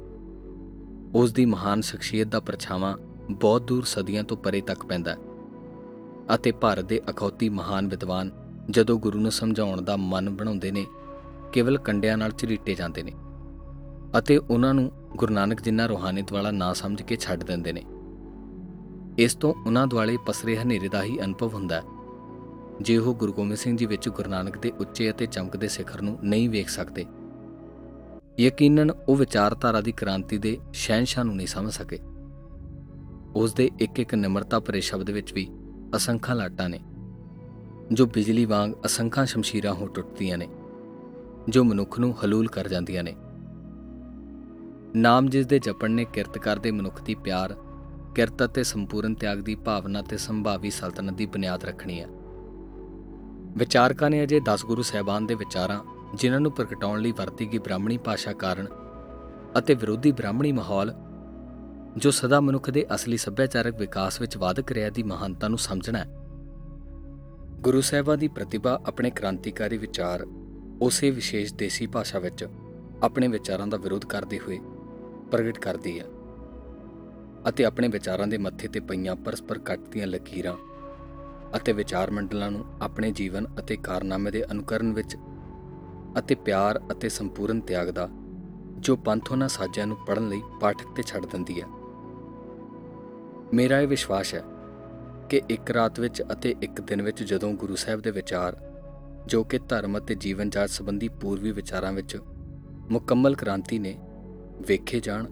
ਉਸ 1.14 1.32
ਦੀ 1.32 1.44
ਮਹਾਨ 1.44 1.80
ਸ਼ਖਸੀਅਤ 1.80 2.28
ਦਾ 2.28 2.40
ਪਰਛਾਵਾਂ 2.40 2.96
ਬਹੁਤ 3.30 3.62
ਦੂਰ 3.62 3.84
ਸਦੀਆਂ 3.84 4.24
ਤੋਂ 4.24 4.36
ਪਰੇ 4.36 4.60
ਤੱਕ 4.60 4.86
ਪੈਂਦਾ 4.86 5.12
ਹੈ 5.12 5.16
ਅਤੇ 6.34 6.52
ਭਾਰਤ 6.52 6.84
ਦੇ 6.84 7.00
ਅਖੌਤੀ 7.10 7.48
ਮਹਾਨ 7.48 7.88
ਵਿਦਵਾਨ 7.88 8.30
ਜਦੋਂ 8.70 8.98
ਗੁਰੂ 8.98 9.18
ਨੂੰ 9.18 9.32
ਸਮਝਾਉਣ 9.32 9.82
ਦਾ 9.82 9.96
ਮਨ 9.96 10.30
ਬਣਾਉਂਦੇ 10.30 10.70
ਨੇ, 10.70 10.86
ਕੇਵਲ 11.52 11.78
ਕੰਡਿਆਂ 11.78 12.18
ਨਾਲ 12.18 12.32
ਝਰੀਟੇ 12.38 12.74
ਜਾਂਦੇ 12.74 13.02
ਨੇ 13.02 13.12
ਅਤੇ 14.18 14.38
ਉਹਨਾਂ 14.38 14.74
ਨੂੰ 14.74 14.92
ਗੁਰੂ 15.16 15.34
ਨਾਨਕ 15.34 15.62
ਜਿੰਨਾ 15.62 15.86
ਰੋਹਾਨੀਤ 15.86 16.32
ਵਾਲਾ 16.32 16.50
ਨਾ 16.50 16.72
ਸਮਝ 16.72 17.02
ਕੇ 17.02 17.16
ਛੱਡ 17.16 17.42
ਦਿੰਦੇ 17.42 17.72
ਨੇ। 17.72 17.82
ਇਸ 19.18 19.34
ਤੋਂ 19.34 19.54
ਉਹਨਾਂ 19.66 19.86
ਦੁਆਲੇ 19.86 20.18
ਪਸਰੇ 20.26 20.56
ਹਨੇਰੇ 20.56 20.88
ਦਾ 20.88 21.02
ਹੀ 21.02 21.20
ਅਨੁਭਵ 21.20 21.54
ਹੁੰਦਾ 21.54 21.80
ਹੈ। 21.80 21.82
ਜੇ 22.82 22.98
ਉਹ 22.98 23.14
ਗੁਰੂ 23.14 23.32
ਗੋਬਿੰਦ 23.32 23.54
ਸਿੰਘ 23.54 23.76
ਜੀ 23.76 23.86
ਵਿੱਚ 23.86 24.08
ਗੁਰੂ 24.08 24.30
ਨਾਨਕ 24.30 24.58
ਦੇ 24.58 24.70
ਉੱਚੇ 24.70 25.10
ਅਤੇ 25.10 25.26
ਚਮਕਦੇ 25.26 25.68
ਸਿਖਰ 25.68 26.02
ਨੂੰ 26.02 26.18
ਨਹੀਂ 26.22 26.50
ਵੇਖ 26.50 26.68
ਸਕਦੇ 26.68 27.04
ਯਕੀਨਨ 28.40 28.90
ਉਹ 28.90 29.16
ਵਿਚਾਰਧਾਰਾ 29.16 29.80
ਦੀ 29.80 29.92
ਕ੍ਰਾਂਤੀ 29.92 30.38
ਦੇ 30.38 30.58
ਸ਼ਹਿਨशाह 30.72 31.24
ਨੂੰ 31.24 31.36
ਨਹੀਂ 31.36 31.46
ਸਮਝ 31.46 31.72
ਸਕੇ। 31.72 31.98
ਉਸ 33.34 33.52
ਦੇ 33.52 33.70
ਇੱਕ 33.80 34.00
ਇੱਕ 34.00 34.14
ਨਿਮਰਤਾ 34.14 34.60
ਭਰੇ 34.60 34.80
ਸ਼ਬਦ 34.80 35.10
ਵਿੱਚ 35.10 35.32
ਵੀ 35.32 35.48
ਅਸੰਖਾਂ 35.96 36.36
ਲਾਟਾਂ 36.36 36.68
ਨੇ, 36.68 36.80
ਜੋ 37.92 38.06
ਬਿਜਲੀ 38.06 38.44
ਵਾਂਗ 38.44 38.72
ਅਸੰਖਾਂ 38.86 39.26
ਸ਼ਮਸ਼ੀਰਾਂ 39.26 39.74
ਹੋ 39.74 39.86
ਟੁੱਟਦੀਆਂ 39.86 40.38
ਨੇ, 40.38 40.48
ਜੋ 41.48 41.64
ਮਨੁੱਖ 41.64 41.98
ਨੂੰ 42.00 42.14
ਹਲੂਲ 42.24 42.48
ਕਰ 42.48 42.68
ਜਾਂਦੀਆਂ 42.68 43.02
ਨੇ। 43.02 43.14
ਨਾਮ 44.96 45.28
ਜਿਸ 45.28 45.46
ਦੇ 45.46 45.58
ਜਪਣ 45.58 45.90
ਨੇ 45.90 46.04
ਕਿਰਤ 46.04 46.38
ਕਰਦੇ 46.38 46.70
ਮਨੁੱਖ 46.70 47.02
ਦੀ 47.02 47.14
ਪਿਆਰ, 47.14 47.56
ਕਿਰਤ 48.14 48.44
ਅਤੇ 48.44 48.62
ਸੰਪੂਰਨ 48.62 49.14
ਤਿਆਗ 49.14 49.38
ਦੀ 49.38 49.54
ਭਾਵਨਾ 49.54 50.02
ਤੇ 50.02 50.16
ਸੰਭਾਵੀ 50.16 50.70
ਸਲਤਨਤ 50.70 51.14
ਦੀ 51.14 51.26
ਬੁਨਿਆਦ 51.26 51.64
ਰੱਖਣੀ 51.64 52.00
ਹੈ। 52.00 52.06
ਵਿਚਾਰਕਾਂ 53.56 54.10
ਨੇ 54.10 54.22
ਅਜੇ 54.22 54.40
10 54.40 54.64
ਗੁਰੂ 54.64 54.82
ਸਹਿਬਾਨ 54.82 55.26
ਦੇ 55.26 55.34
ਵਿਚਾਰਾਂ 55.34 55.80
ਜਿਨ੍ਹਾਂ 56.16 56.40
ਨੂੰ 56.40 56.52
ਪ੍ਰਗਟਾਉਣ 56.52 57.00
ਲਈ 57.00 57.12
ਵਰਤੀ 57.12 57.52
ਗਈ 57.52 57.58
ਬ੍ਰਾਹਮਣੀ 57.58 57.96
ਭਾਸ਼ਾ 57.98 58.32
ਕਾਰਨ 58.32 58.66
ਅਤੇ 59.58 59.74
ਵਿਰੋਧੀ 59.74 60.12
ਬ੍ਰਾਹਮਣੀ 60.12 60.52
ਮਾਹੌਲ, 60.52 60.92
ਜੋ 61.96 62.10
ਸਦਾ 62.10 62.40
ਮਨੁੱਖ 62.40 62.70
ਦੇ 62.70 62.86
ਅਸਲੀ 62.94 63.16
ਸੱਭਿਆਚਾਰਕ 63.16 63.76
ਵਿਕਾਸ 63.76 64.20
ਵਿੱਚ 64.20 64.36
ਵਾਧਕ 64.36 64.72
ਰਿਹਾ 64.72 64.90
ਦੀ 64.90 65.02
ਮਹਾਨਤਾ 65.02 65.48
ਨੂੰ 65.48 65.58
ਸਮਝਣਾ 65.58 65.98
ਹੈ। 65.98 66.06
ਗੁਰੂ 67.60 67.80
ਸਾਹਿਬਾਂ 67.80 68.16
ਦੀ 68.16 68.28
ਪ੍ਰਤਿਭਾ 68.28 68.80
ਆਪਣੇ 68.86 69.10
ਕ੍ਰਾਂਤੀਕਾਰੀ 69.10 69.78
ਵਿਚਾਰ, 69.78 70.26
ਉਸੇ 70.82 71.10
ਵਿਸ਼ੇਸ਼ 71.10 71.54
ਦੇਸੀ 71.54 71.86
ਭਾਸ਼ਾ 71.86 72.18
ਵਿੱਚ 72.18 72.46
ਆਪਣੇ 73.02 73.28
ਵਿਚਾਰਾਂ 73.28 73.66
ਦਾ 73.66 73.76
ਵਿਰੋਧ 73.76 74.04
ਕਰਦੇ 74.04 74.38
ਹੋਏ 74.38 74.58
ਪ੍ਰਗਟ 75.30 75.58
ਕਰਦੀ 75.58 75.98
ਹੈ 76.00 76.04
ਅਤੇ 77.48 77.64
ਆਪਣੇ 77.64 77.88
ਵਿਚਾਰਾਂ 77.88 78.26
ਦੇ 78.26 78.38
ਮੱਥੇ 78.38 78.68
ਤੇ 78.68 78.80
ਪਈਆਂ 78.80 79.16
ਪਰਸਪਰ 79.16 79.58
ਕੱਟਦੀਆਂ 79.58 80.06
ਲਕੀਰਾਂ 80.06 80.54
ਅਤੇ 81.56 81.72
ਵਿਚਾਰ 81.72 82.10
ਮੰਡਲਾਂ 82.10 82.50
ਨੂੰ 82.50 82.64
ਆਪਣੇ 82.82 83.10
ਜੀਵਨ 83.10 83.46
ਅਤੇ 83.58 83.76
ਕਾਰਨਾਮੇ 83.76 84.30
ਦੇ 84.30 84.44
ਅਨੁਕਰਨ 84.50 84.92
ਵਿੱਚ 84.92 85.16
ਅਤੇ 86.18 86.34
ਪਿਆਰ 86.34 86.80
ਅਤੇ 86.92 87.08
ਸੰਪੂਰਨ 87.08 87.60
ਤਿਆਗ 87.60 87.88
ਦਾ, 87.88 88.08
ਜੋ 88.78 88.96
ਪੰਥ 88.96 89.32
ਉਹਨਾਂ 89.32 89.48
ਸਾਜਿਆਂ 89.48 89.86
ਨੂੰ 89.86 89.96
ਪੜਨ 90.06 90.28
ਲਈ 90.28 90.40
ਪਾਠਕ 90.60 90.86
ਤੇ 90.96 91.02
ਛੱਡ 91.02 91.26
ਦਿੰਦੀ 91.26 91.60
ਹੈ। 91.60 91.66
ਮੇਰਾ 93.54 93.80
ਇਹ 93.80 93.88
ਵਿਸ਼ਵਾਸ 93.88 94.34
ਹੈ 94.34 94.42
ਕਿ 95.28 95.42
ਇੱਕ 95.50 95.70
ਰਾਤ 95.70 96.00
ਵਿੱਚ 96.00 96.22
ਅਤੇ 96.32 96.54
ਇੱਕ 96.62 96.80
ਦਿਨ 96.80 97.02
ਵਿੱਚ 97.02 97.22
ਜਦੋਂ 97.22 97.52
ਗੁਰੂ 97.52 97.76
ਸਾਹਿਬ 97.76 98.00
ਦੇ 98.00 98.10
ਵਿਚਾਰ, 98.10 98.56
ਜੋ 99.26 99.44
ਕਿ 99.44 99.58
ਧਰਮ 99.58 99.98
ਅਤੇ 99.98 100.14
ਜੀਵਨ 100.14 100.50
ਜਾਚ 100.50 100.70
ਸੰਬੰਧੀ 100.70 101.08
ਪੂਰਵੀ 101.08 101.52
ਵਿਚਾਰਾਂ 101.52 101.92
ਵਿੱਚ 101.92 102.18
ਮੁਕੰਮਲ 102.90 103.34
ਕ੍ਰਾਂਤੀ 103.34 103.78
ਨੇ, 103.78 103.98
ਵੇਖੇ 104.68 105.00
ਜਾਣ 105.00 105.26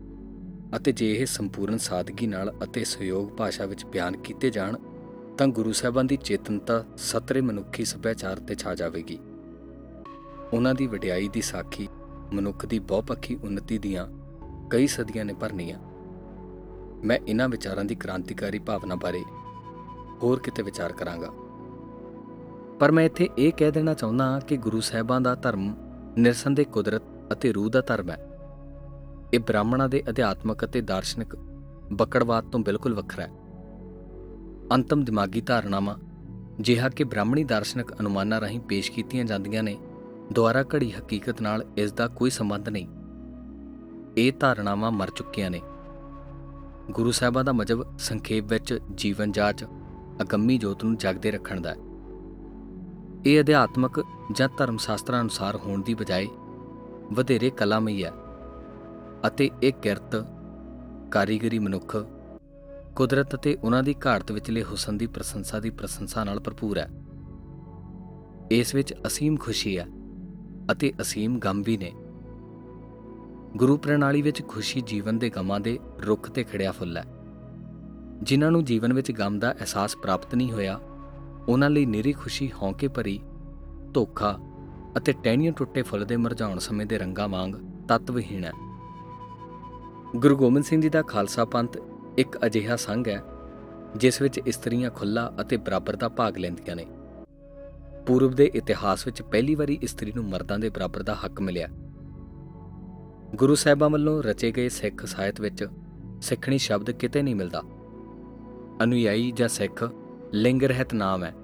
ਅਤੇ 0.77 0.93
ਜੇ 0.93 1.13
ਇਹ 1.13 1.27
ਸੰਪੂਰਨ 1.27 1.79
ਸਾਦਗੀ 1.79 2.27
ਨਾਲ 2.27 2.55
ਅਤੇ 2.65 2.85
ਸਹਿਯੋਗ 2.85 3.29
ਭਾਸ਼ਾ 3.29 3.67
ਵਿੱਚ 3.67 3.85
ਬਿਆਨ 3.87 4.17
ਕੀਤੇ 4.17 4.51
ਜਾਣ, 4.51 4.77
ਤਾਂ 5.39 5.47
ਗੁਰੂ 5.47 5.73
ਸਾਹਿਬਾਂ 5.73 6.05
ਦੀ 6.05 6.17
ਚੇਤਨਤਾ 6.17 6.85
ਸਤਰੇ 6.97 7.41
ਮਨੁੱਖੀ 7.41 7.85
ਸੱਭਿਆਚਾਰ 7.85 8.39
ਤੇ 8.39 8.55
ਛਾ 8.55 8.75
ਜਾਵੇਗੀ। 8.75 9.19
ਉਹਨਾਂ 10.53 10.75
ਦੀ 10.75 10.87
ਵਡਿਆਈ 10.87 11.29
ਦੀ 11.29 11.41
ਸਾਖੀ 11.41 11.89
ਮਨੁੱਖ 12.33 12.67
ਦੀ 12.67 12.79
ਬਹੁਪੱਖੀ 12.79 13.35
ਉન્નਤੀ 13.35 13.79
ਦੀਆਂ 13.79 14.07
ਕਈ 14.71 14.87
ਸਦੀਆਂ 14.87 15.25
ਨੇ 15.25 15.35
ਭਰਨੀਆਂ 15.35 15.79
ਮੈਂ 17.05 17.19
ਇਹਨਾਂ 17.29 17.49
ਵਿਚਾਰਾਂ 17.49 17.85
ਦੀ 17.85 17.95
ਕ੍ਰਾਂਤੀਕਾਰੀ 17.95 18.59
ਭਾਵਨਾ 18.59 18.95
ਬਾਰੇ 18.95 19.23
ਹੋਰ 20.23 20.41
ਕਿਤੇ 20.41 20.63
ਵਿਚਾਰ 20.63 20.93
ਕਰਾਂਗਾ। 20.93 21.29
ਪਰ 22.81 22.93
ਮੈਂ 22.93 23.05
ਇੱਥੇ 23.05 23.29
ਇਹ 23.39 23.53
ਕਹਿ 23.53 23.71
ਦੇਣਾ 23.71 23.95
ਚਾਹੁੰਦਾ 23.95 24.25
ਹਾਂ 24.25 24.41
ਕਿ 24.41 24.57
ਗੁਰੂ 24.57 24.81
ਸਾਹਿਬਾਂ 24.81 25.21
ਦਾ 25.21 25.35
ਧਰਮ 25.35 25.75
ਨਿਰਸੰਦੇਹ 26.19 26.67
ਕੁਦਰਤ 26.67 27.03
ਅਤੇ 27.33 27.53
ਰੂਹ 27.53 27.71
ਦਾ 27.71 27.81
ਧਰਮ 27.81 28.11
ਹੈ। 28.11 28.39
ਇਹ 29.35 29.39
ਬ੍ਰਾਹਮਣਾਂ 29.39 29.89
ਦੇ 29.89 30.03
ਅਧਿਆਤਮਕ 30.09 30.65
ਅਤੇ 30.65 30.81
ਦਾਰਸ਼ਨਿਕ 30.81 31.35
ਬਕੜਵਾਦ 31.93 32.45
ਤੋਂ 32.45 32.61
ਬਿਲਕੁਲ 32.61 32.95
ਵੱਖਰਾ 32.95 33.23
ਹੈ। 33.23 33.31
ਅੰਤਮ 34.73 35.05
ਦਿਮਾਗੀ 35.05 35.41
ਧਾਰਨਾਵਾਂ 35.41 35.95
ਜਿਹਾ 36.61 36.89
ਕਿ 36.89 37.05
ਬ੍ਰਾਹਮਣੀ 37.05 37.45
ਦਾਰਸ਼ਨਿਕ 37.45 38.01
ਅਨੁਮਾਨਾਂ 38.01 38.41
ਰਾਹੀਂ 38.41 38.61
ਪੇਸ਼ 38.61 38.93
ਕੀਤੀਆਂ 38.93 39.25
ਜਾਂਦੀਆਂ 39.25 39.63
ਨੇ 39.63 39.79
ਦੁਆਰਾ 40.33 40.63
ਘੜੀ 40.63 40.91
ਹਕੀਕਤ 40.91 41.43
ਨਾਲ 41.43 41.65
ਇਸ 41.77 41.93
ਦਾ 41.93 42.09
ਕੋਈ 42.09 42.31
ਸੰਬੰਧ 42.31 42.69
ਨਹੀਂ। 42.69 42.89
ਇਹ 44.19 44.33
ਧਾਰਨਾਵਾਂ 44.41 44.91
ਮਰ 44.91 45.11
ਚੁੱਕੀਆਂ 45.11 45.51
ਨੇ। 45.51 45.61
ਗੁਰੂ 46.91 47.11
ਸਾਹਿਬਾਂ 47.11 47.45
ਦਾ 47.45 47.53
ਮਜਬ 47.53 47.99
ਸੰਖੇਪ 47.99 48.45
ਵਿੱਚ 48.45 48.79
ਜੀਵਨ 48.95 49.33
ਜਾਚ 49.33 49.65
ਅਗੰਮੀ 50.23 50.59
ਜੋਤ 50.59 50.85
ਨੂੰ 50.85 50.97
ਜਾਗਦੇ 50.97 51.31
ਰੱਖਣ 51.31 51.61
ਦਾ 51.61 51.71
ਹੈ। 51.71 51.77
ਇਹ 53.27 53.41
ਅਧਿਆਤਮਕ 53.41 54.05
ਜਾਂ 54.33 54.49
ਧਰਮ 54.59 54.77
ਸ਼ਾਸਤਰਾਂ 54.77 55.21
ਅਨੁਸਾਰ 55.21 55.57
ਹੋਣ 55.57 55.83
ਦੀ 55.83 55.95
ਬਜਾਏ 55.95 56.29
ਵਧੇਰੇ 57.13 57.51
ਕਲਾਮਈ 57.51 58.05
ਹੈ 58.05 58.13
ਅਤੇ 59.27 59.51
ਇਹ 59.63 59.73
ਕਿਰਤ, 59.73 60.27
ਕਾਰੀਗਰੀ 61.11 61.59
ਮਨੁੱਖ, 61.59 62.07
ਕੁਦਰਤ 62.97 63.35
ਅਤੇ 63.35 63.59
ਉਹਨਾਂ 63.65 63.83
ਦੀ 63.83 63.95
ਘਾੜਤ 64.07 64.33
ਵਿਚਲੇ 64.33 64.63
ਹੁਸਨ 64.63 64.99
ਦੀ 64.99 65.07
ਪ੍ਰਸ਼ੰਸਾ 65.07 65.61
ਦੀ 65.61 65.71
ਪ੍ਰਸ਼ੰਸਾ 65.71 66.25
ਨਾਲ 66.25 66.41
ਭਰਪੂਰ 66.41 66.79
ਹੈ। 66.79 66.91
ਇਸ 68.51 68.75
ਵਿੱਚ 68.75 68.95
ਅਸੀਮ 69.07 69.37
ਖੁਸ਼ੀ 69.37 69.79
ਹੈ। 69.79 69.87
ਅਤੇ 70.73 70.93
ਅਸੀਮ 71.01 71.39
ਗਮ 71.39 71.63
ਵੀ 71.63 71.77
ਨੇ। 71.77 71.93
ਗੁਰੂ 73.57 73.77
ਪ੍ਰਣਾਲੀ 73.77 74.23
ਵਿੱਚ 74.23 74.47
ਖੁਸ਼ੀ 74.49 74.81
ਜੀਵਨ 74.81 75.19
ਦੇ 75.19 75.31
ਗਮਾਂ 75.31 75.61
ਦੇ 75.61 75.79
ਰੁੱਖ 76.07 76.31
ਤੇ 76.31 76.45
ਖੜਿਆ 76.45 76.73
ਫੁੱਲ 76.73 76.97
ਹੈ। 76.97 77.05
ਜਿਨ੍ਹਾਂ 78.23 78.51
ਨੂੰ 78.51 78.65
ਜੀਵਨ 78.65 78.93
ਵਿੱਚ 78.93 79.13
ਗਮ 79.13 79.39
ਦਾ 79.39 79.53
ਅਹਿਸਾਸ 79.53 79.97
ਪ੍ਰਾਪਤ 79.97 80.35
ਨਹੀਂ 80.35 80.53
ਹੋਇਆ, 80.53 80.81
ਉਹਨਾਂ 81.49 81.71
ਲਈ 81.71 81.87
ਨਿਰੀ 81.87 82.13
ਖੁਸ਼ੀ 82.13 82.53
ਹੌਂਕੇ 82.63 82.89
ਭਰੀ, 82.89 83.21
ਧੋਖਾ 83.95 84.39
ਅਤੇ 84.97 85.13
ਟਹਿਣੀਆਂ 85.13 85.53
ਟੁੱਟੇ 85.53 85.83
ਫੁੱਲ 85.83 86.05
ਦੇ 86.05 86.17
ਮੁਰਝਾਉਣ 86.17 86.59
ਸਮੇਂ 86.59 86.87
ਦੇ 86.87 86.99
ਰੰਗਾਂ 86.99 87.29
ਵਾਂਗ 87.29 87.55
ਤਤਵਹੀਣ 87.89 88.45
ਹੈ। 88.45 88.53
ਗੁਰੂ 90.17 90.37
ਗੋਬਿੰਦ 90.37 90.65
ਸਿੰਘ 90.65 90.83
ਜੀ 90.83 90.89
ਦਾ 90.89 91.03
ਖਾਲਸਾ 91.03 91.45
ਪੰਥ 91.45 91.79
ਇੱਕ 92.19 92.47
ਅਜਿਹਾ 92.47 92.77
ਸੰਘ 92.77 93.05
ਹੈ, 93.09 93.23
ਜਿਸ 93.97 94.23
ਵਿੱਚ 94.23 94.39
ਇਸਤਰੀਆਂ 94.39 94.91
ਖੁੱਲਾ 94.91 95.33
ਅਤੇ 95.41 95.57
ਬਰਾਬਰ 95.57 95.97
ਦਾ 95.97 96.09
ਭਾਗ 96.09 96.39
ਲੈਂਦੀਆਂ 96.39 96.77
ਨੇ। 96.77 96.87
ਪੂਰਬ 98.07 98.31
ਦੇ 98.31 98.51
ਇਤਿਹਾਸ 98.55 99.07
ਵਿੱਚ 99.07 99.23
ਪਹਿਲੀ 99.23 99.55
ਵਾਰੀ 99.55 99.79
ਇਸਤਰੀ 99.83 100.13
ਨੂੰ 100.13 100.25
ਮਰਦਾਂ 100.25 100.59
ਦੇ 100.59 100.71
ਬਰਾਬਰ 100.71 101.03
ਦਾ 101.03 101.15
ਹੱਕ 101.15 101.41
ਮਿਲਿਆ। 101.41 101.69
ਗੁਰੂ 103.35 103.55
ਸਾਹਿਬਾਂ 103.55 103.91
ਵੱਲੋਂ 103.91 104.23
ਰਚੇ 104.23 104.53
ਗਏ 104.53 104.69
ਸਿੱਖ 104.69 105.07
ਸਾਹਿਤ 105.07 105.41
ਵਿੱਚ 105.41 105.67
ਸਿੱਖਣੀ 106.23 106.59
ਸ਼ਬਦ 106.59 106.91
ਕਿਤੇ 106.91 107.23
ਨਹੀਂ 107.23 107.35
ਮਿਲਦਾ। 107.35 107.63
ਅਨੁਯਾਈ 108.83 109.33
ਜਾਂ 109.37 109.49
ਸਿੱਖ 109.49 109.93
ਲਿੰਗ 110.33 110.63
ਰਹਿਤ 110.63 110.95
ਨਾਮ 110.95 111.25
ਹੈ। 111.25 111.35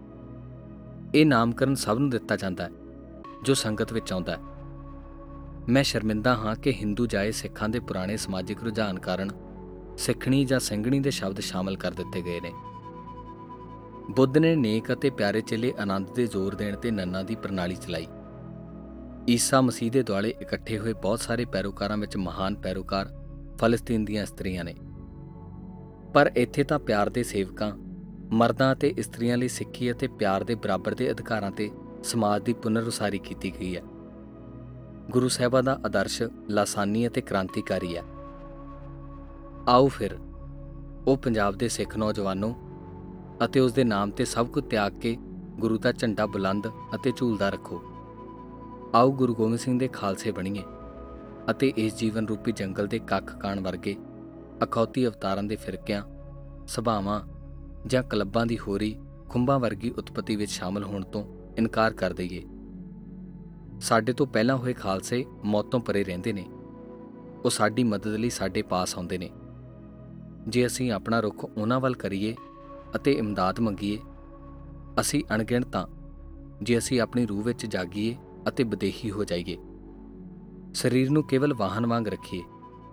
ਇਹ 1.14 1.26
ਨਾਮਕਰਨ 1.26 1.74
ਸਭ 1.74 1.96
ਨੂੰ 1.98 2.10
ਦਿੱਤਾ 2.10 2.36
ਜਾਂਦਾ 2.36 2.64
ਹੈ, 2.64 2.70
ਜੋ 3.42 3.54
ਸੰਗਤ 3.54 3.92
ਵਿੱਚ 3.92 4.12
ਆਉਂਦਾ 4.12 4.32
ਹੈ। 4.32 4.38
ਮੈਂ 5.68 5.82
ਸ਼ਰਮਿੰਦਾ 5.82 6.36
ਹਾਂ 6.36 6.54
ਕਿ 6.56 6.72
ਹਿੰਦੂ 6.72 7.06
ਜਾਏ 7.06 7.30
ਸਿੱਖਾਂ 7.30 7.68
ਦੇ 7.68 7.80
ਪੁਰਾਣੇ 7.80 8.16
ਸਮਾਜਿਕ 8.16 8.62
ਰੁਝਾਨ 8.62 8.98
ਕਾਰਨ 8.98 9.30
ਸਿੱਖਣੀ 9.98 10.44
ਜਾਂ 10.44 10.60
ਸਿੰਘਣੀ 10.60 11.00
ਦੇ 11.00 11.10
ਸ਼ਬਦ 11.10 11.40
ਸ਼ਾਮਲ 11.40 11.76
ਕਰ 11.76 11.92
ਦਿੱਤੇ 11.92 12.22
ਗਏ 12.22 12.40
ਨੇ। 12.40 12.52
ਬੁੱਧ 14.10 14.38
ਨੇ 14.38 14.56
ਨੇਕ 14.56 14.92
ਅਤੇ 14.92 15.10
ਪਿਆਰੇ 15.10 15.40
ਚੇਲੇ 15.40 15.72
ਆਨੰਦ 15.78 16.14
ਦੇ 16.14 16.26
ਜ਼ੋਰ 16.26 16.54
ਦੇਣ 16.54 16.76
ਤੇ 16.76 16.90
ਨੰਨਾ 16.90 17.22
ਦੀ 17.22 17.34
ਪ੍ਰਣਾਲੀ 17.34 17.76
ਚਲਾਈ। 17.76 18.06
ਈਸਾ 19.30 19.60
ਮਸੀਹ 19.60 19.90
ਦੇ 19.90 20.02
ਦੁਆਲੇ 20.02 20.34
ਇਕੱਠੇ 20.40 20.78
ਹੋਏ 20.78 20.92
ਬਹੁਤ 20.92 21.20
ਸਾਰੇ 21.20 21.44
ਪੈਰੋਕਾਰਾਂ 21.44 21.96
ਵਿੱਚ 21.96 22.16
ਮਹਾਨ 22.16 22.54
ਪੈਰੋਕਾਰ 22.54 23.08
ਫਲਸਤੀਨ 23.60 24.04
ਦੀਆਂ 24.04 24.22
ਇਸਤਰੀਆਂ 24.22 24.64
ਨੇ। 24.64 24.74
ਪਰ 26.14 26.32
ਇੱਥੇ 26.36 26.64
ਤਾਂ 26.64 26.78
ਪਿਆਰ 26.78 27.08
ਦੇ 27.08 27.22
ਸੇਵਕਾਂ, 27.22 27.72
ਮਰਦਾਂ 28.32 28.72
ਅਤੇ 28.72 28.94
ਇਸਤਰੀਆਂ 28.98 29.36
ਲਈ 29.36 29.48
ਸਿੱਖੀ 29.48 29.92
ਅਤੇ 29.92 30.08
ਪਿਆਰ 30.08 30.44
ਦੇ 30.44 30.54
ਬਰਾਬਰ 30.54 30.94
ਦੇ 30.94 31.10
ਅਧਿਕਾਰਾਂ 31.10 31.50
ਤੇ 31.50 31.70
ਸਮਾਜ 32.04 32.42
ਦੀ 32.42 32.52
ਪੁਨਰ 32.52 32.82
ਉਸਾਰੀ 32.82 33.18
ਕੀਤੀ 33.18 33.52
ਗਈ 33.60 33.76
ਹੈ। 33.76 33.82
ਗੁਰੂ 35.10 35.28
ਸਾਹਿਬਾਂ 35.28 35.62
ਦਾ 35.62 35.80
ਆਦਰਸ਼, 35.86 36.22
ਲਾਸਾਨੀ 36.48 37.06
ਅਤੇ 37.08 37.20
ਕ੍ਰਾਂਤੀਕਾਰੀ 37.20 37.96
ਹੈ। 37.96 38.02
ਆਓ 39.68 39.88
ਫਿਰ, 39.88 40.18
ਉਹ 41.06 41.16
ਪੰਜਾਬ 41.16 41.54
ਦੇ 41.54 41.68
ਸਿੱਖ 41.68 41.96
ਨੌਜਵਾਨੋ 41.96 42.54
ਅਤੇ 43.44 43.60
ਉਸ 43.60 43.72
ਦੇ 43.72 43.84
ਨਾਮ 43.84 44.10
ਤੇ 44.10 44.24
ਸਭ 44.24 44.46
ਕੁਝ 44.46 44.64
ਤਿਆਗ 44.64 44.92
ਕੇ 44.92 45.16
ਗੁਰੂ 45.60 45.78
ਦਾ 45.78 45.92
ਝੰਡਾ 45.92 46.26
ਬੁਲੰਦ 46.26 46.68
ਅਤੇ 46.94 47.12
ਝੂਲਦਾ 47.16 47.48
ਰੱਖੋ। 47.48 47.82
ਆਓ 48.94 49.12
ਗੁਰੂ 49.12 49.34
ਗੋਬਿੰਦ 49.34 49.58
ਸਿੰਘ 49.58 49.78
ਦੇ 49.78 49.88
ਖਾਲਸੇ 49.88 50.30
ਬਣੀਏ 50.30 50.62
ਅਤੇ 51.50 51.72
ਇਸ 51.76 51.96
ਜੀਵਨ 51.96 52.28
ਰੂਪੀ 52.28 52.52
ਜੰਗਲ 52.52 52.86
ਦੇ 52.86 52.98
ਕੱਖ 52.98 53.38
ਕਾਣ 53.38 53.60
ਵਰਗੇ 53.60 53.96
ਅਖੌਤੀ 54.64 55.06
ਅਵਤਾਰਾਂ 55.06 55.42
ਦੇ 55.42 55.56
ਫਿਰਕਿਆਂ, 55.56 56.02
ਸੁਭਾਵਾਂ 56.66 57.20
ਜਾਂ 57.86 58.02
ਕਲੱਬਾਂ 58.02 58.46
ਦੀ 58.46 58.58
ਹੋਰੀ 58.58 58.96
ਖੁੰਬਾਂ 59.28 59.58
ਵਰਗੀ 59.58 59.90
ਉਤਪਤੀ 59.90 60.36
ਵਿੱਚ 60.36 60.50
ਸ਼ਾਮਲ 60.50 60.84
ਹੋਣ 60.84 61.04
ਤੋਂ 61.04 61.24
ਇਨਕਾਰ 61.58 61.92
ਕਰ 61.92 62.12
ਦਈਏ। 62.12 62.42
ਸਾਡੇ 63.80 64.12
ਤੋਂ 64.12 64.26
ਪਹਿਲਾਂ 64.26 64.56
ਹੋਏ 64.56 64.72
ਖਾਲਸੇ 64.72 65.24
ਮੌਤੋਂ 65.44 65.80
ਪਰੇ 65.80 66.04
ਰਹਿੰਦੇ 66.04 66.32
ਨੇ। 66.32 66.46
ਉਹ 67.44 67.50
ਸਾਡੀ 67.50 67.84
ਮਦਦ 67.84 68.14
ਲਈ 68.14 68.30
ਸਾਡੇ 68.30 68.62
ਪਾਸ 68.62 68.96
ਆਉਂਦੇ 68.96 69.18
ਨੇ। 69.18 69.30
ਜੇ 70.48 70.66
ਅਸੀਂ 70.66 70.92
ਆਪਣਾ 70.92 71.20
ਰੁਖ 71.20 71.44
ਉਹਨਾਂ 71.44 71.80
ਵੱਲ 71.80 71.94
ਕਰੀਏ 71.94 72.36
ਅਤੇ 72.96 73.12
ਇਮਦਾਦ 73.12 73.60
ਮੰਗੀਏ। 73.60 73.98
ਅਸੀਂ 75.00 75.24
ਅਣਗਿਣਤ 75.34 75.68
ਤਾਂ 75.68 75.86
ਜੇ 76.62 76.78
ਅਸੀਂ 76.78 77.00
ਆਪਣੀ 77.00 77.26
ਰੂਹ 77.26 77.42
ਵਿੱਚ 77.42 77.66
ਜਾਗੀਏ 77.66 78.16
ਅਤੇ 78.48 78.64
ਵਿਦੇਹੀ 78.64 79.10
ਹੋ 79.10 79.24
ਜਾਈਏ। 79.24 79.56
ਸਰੀਰ 80.74 81.10
ਨੂੰ 81.10 81.22
ਕੇਵਲ 81.24 81.54
ਵਾਹਨ 81.54 81.86
ਵਾਂਗ 81.86 82.08
ਰੱਖੀਏ, 82.08 82.42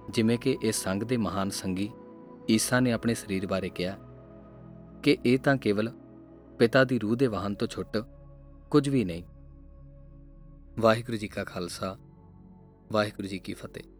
ਜਿਵੇਂ 0.10 0.38
ਕਿ 0.38 0.58
ਇਸ 0.62 0.76
ਸੰਗ 0.76 1.04
ਦੇ 1.04 1.18
ਮਹਾਨ 1.18 1.50
ਸੰਗੀ 1.50 1.90
ਈਸਾ 2.50 2.80
ਨੇ 2.80 2.92
ਆਪਣੇ 2.92 3.14
ਸਰੀਰ 3.14 3.48
ਬਾਰੇ 3.48 3.70
ਕਿਹਾ। 3.70 3.98
ਕਿ 5.04 5.18
ਇਹ 5.26 5.40
ਤਾਂ 5.40 5.58
ਕੇਵਲ 5.58 5.92
ਪਿਤਾ 6.60 6.84
ਦੀ 6.84 7.00
ਰੂਹ 7.00 7.16
ਦੇ 7.16 7.28
ਵਾਹਨ 7.28 7.56
ਤੋਂ 7.56 7.68
ਛੁੱਟ, 7.68 7.98
ਕੁਝ 8.72 8.90
ਵੀ 8.90 9.06
ਨਹੀਂ। 9.06 9.24
ਵਾਹਿਗੁਰੂ 10.80 11.18
ਜੀ 11.18 11.28
ਕਾ 11.28 11.44
ਖਾਲਸਾ, 11.44 11.98
ਵਾਹਿਗੁਰੂ 12.92 13.28
ਜੀ 13.28 13.40
ਕੀ 13.40 13.54
ਫਤਿਹ। 13.54 13.97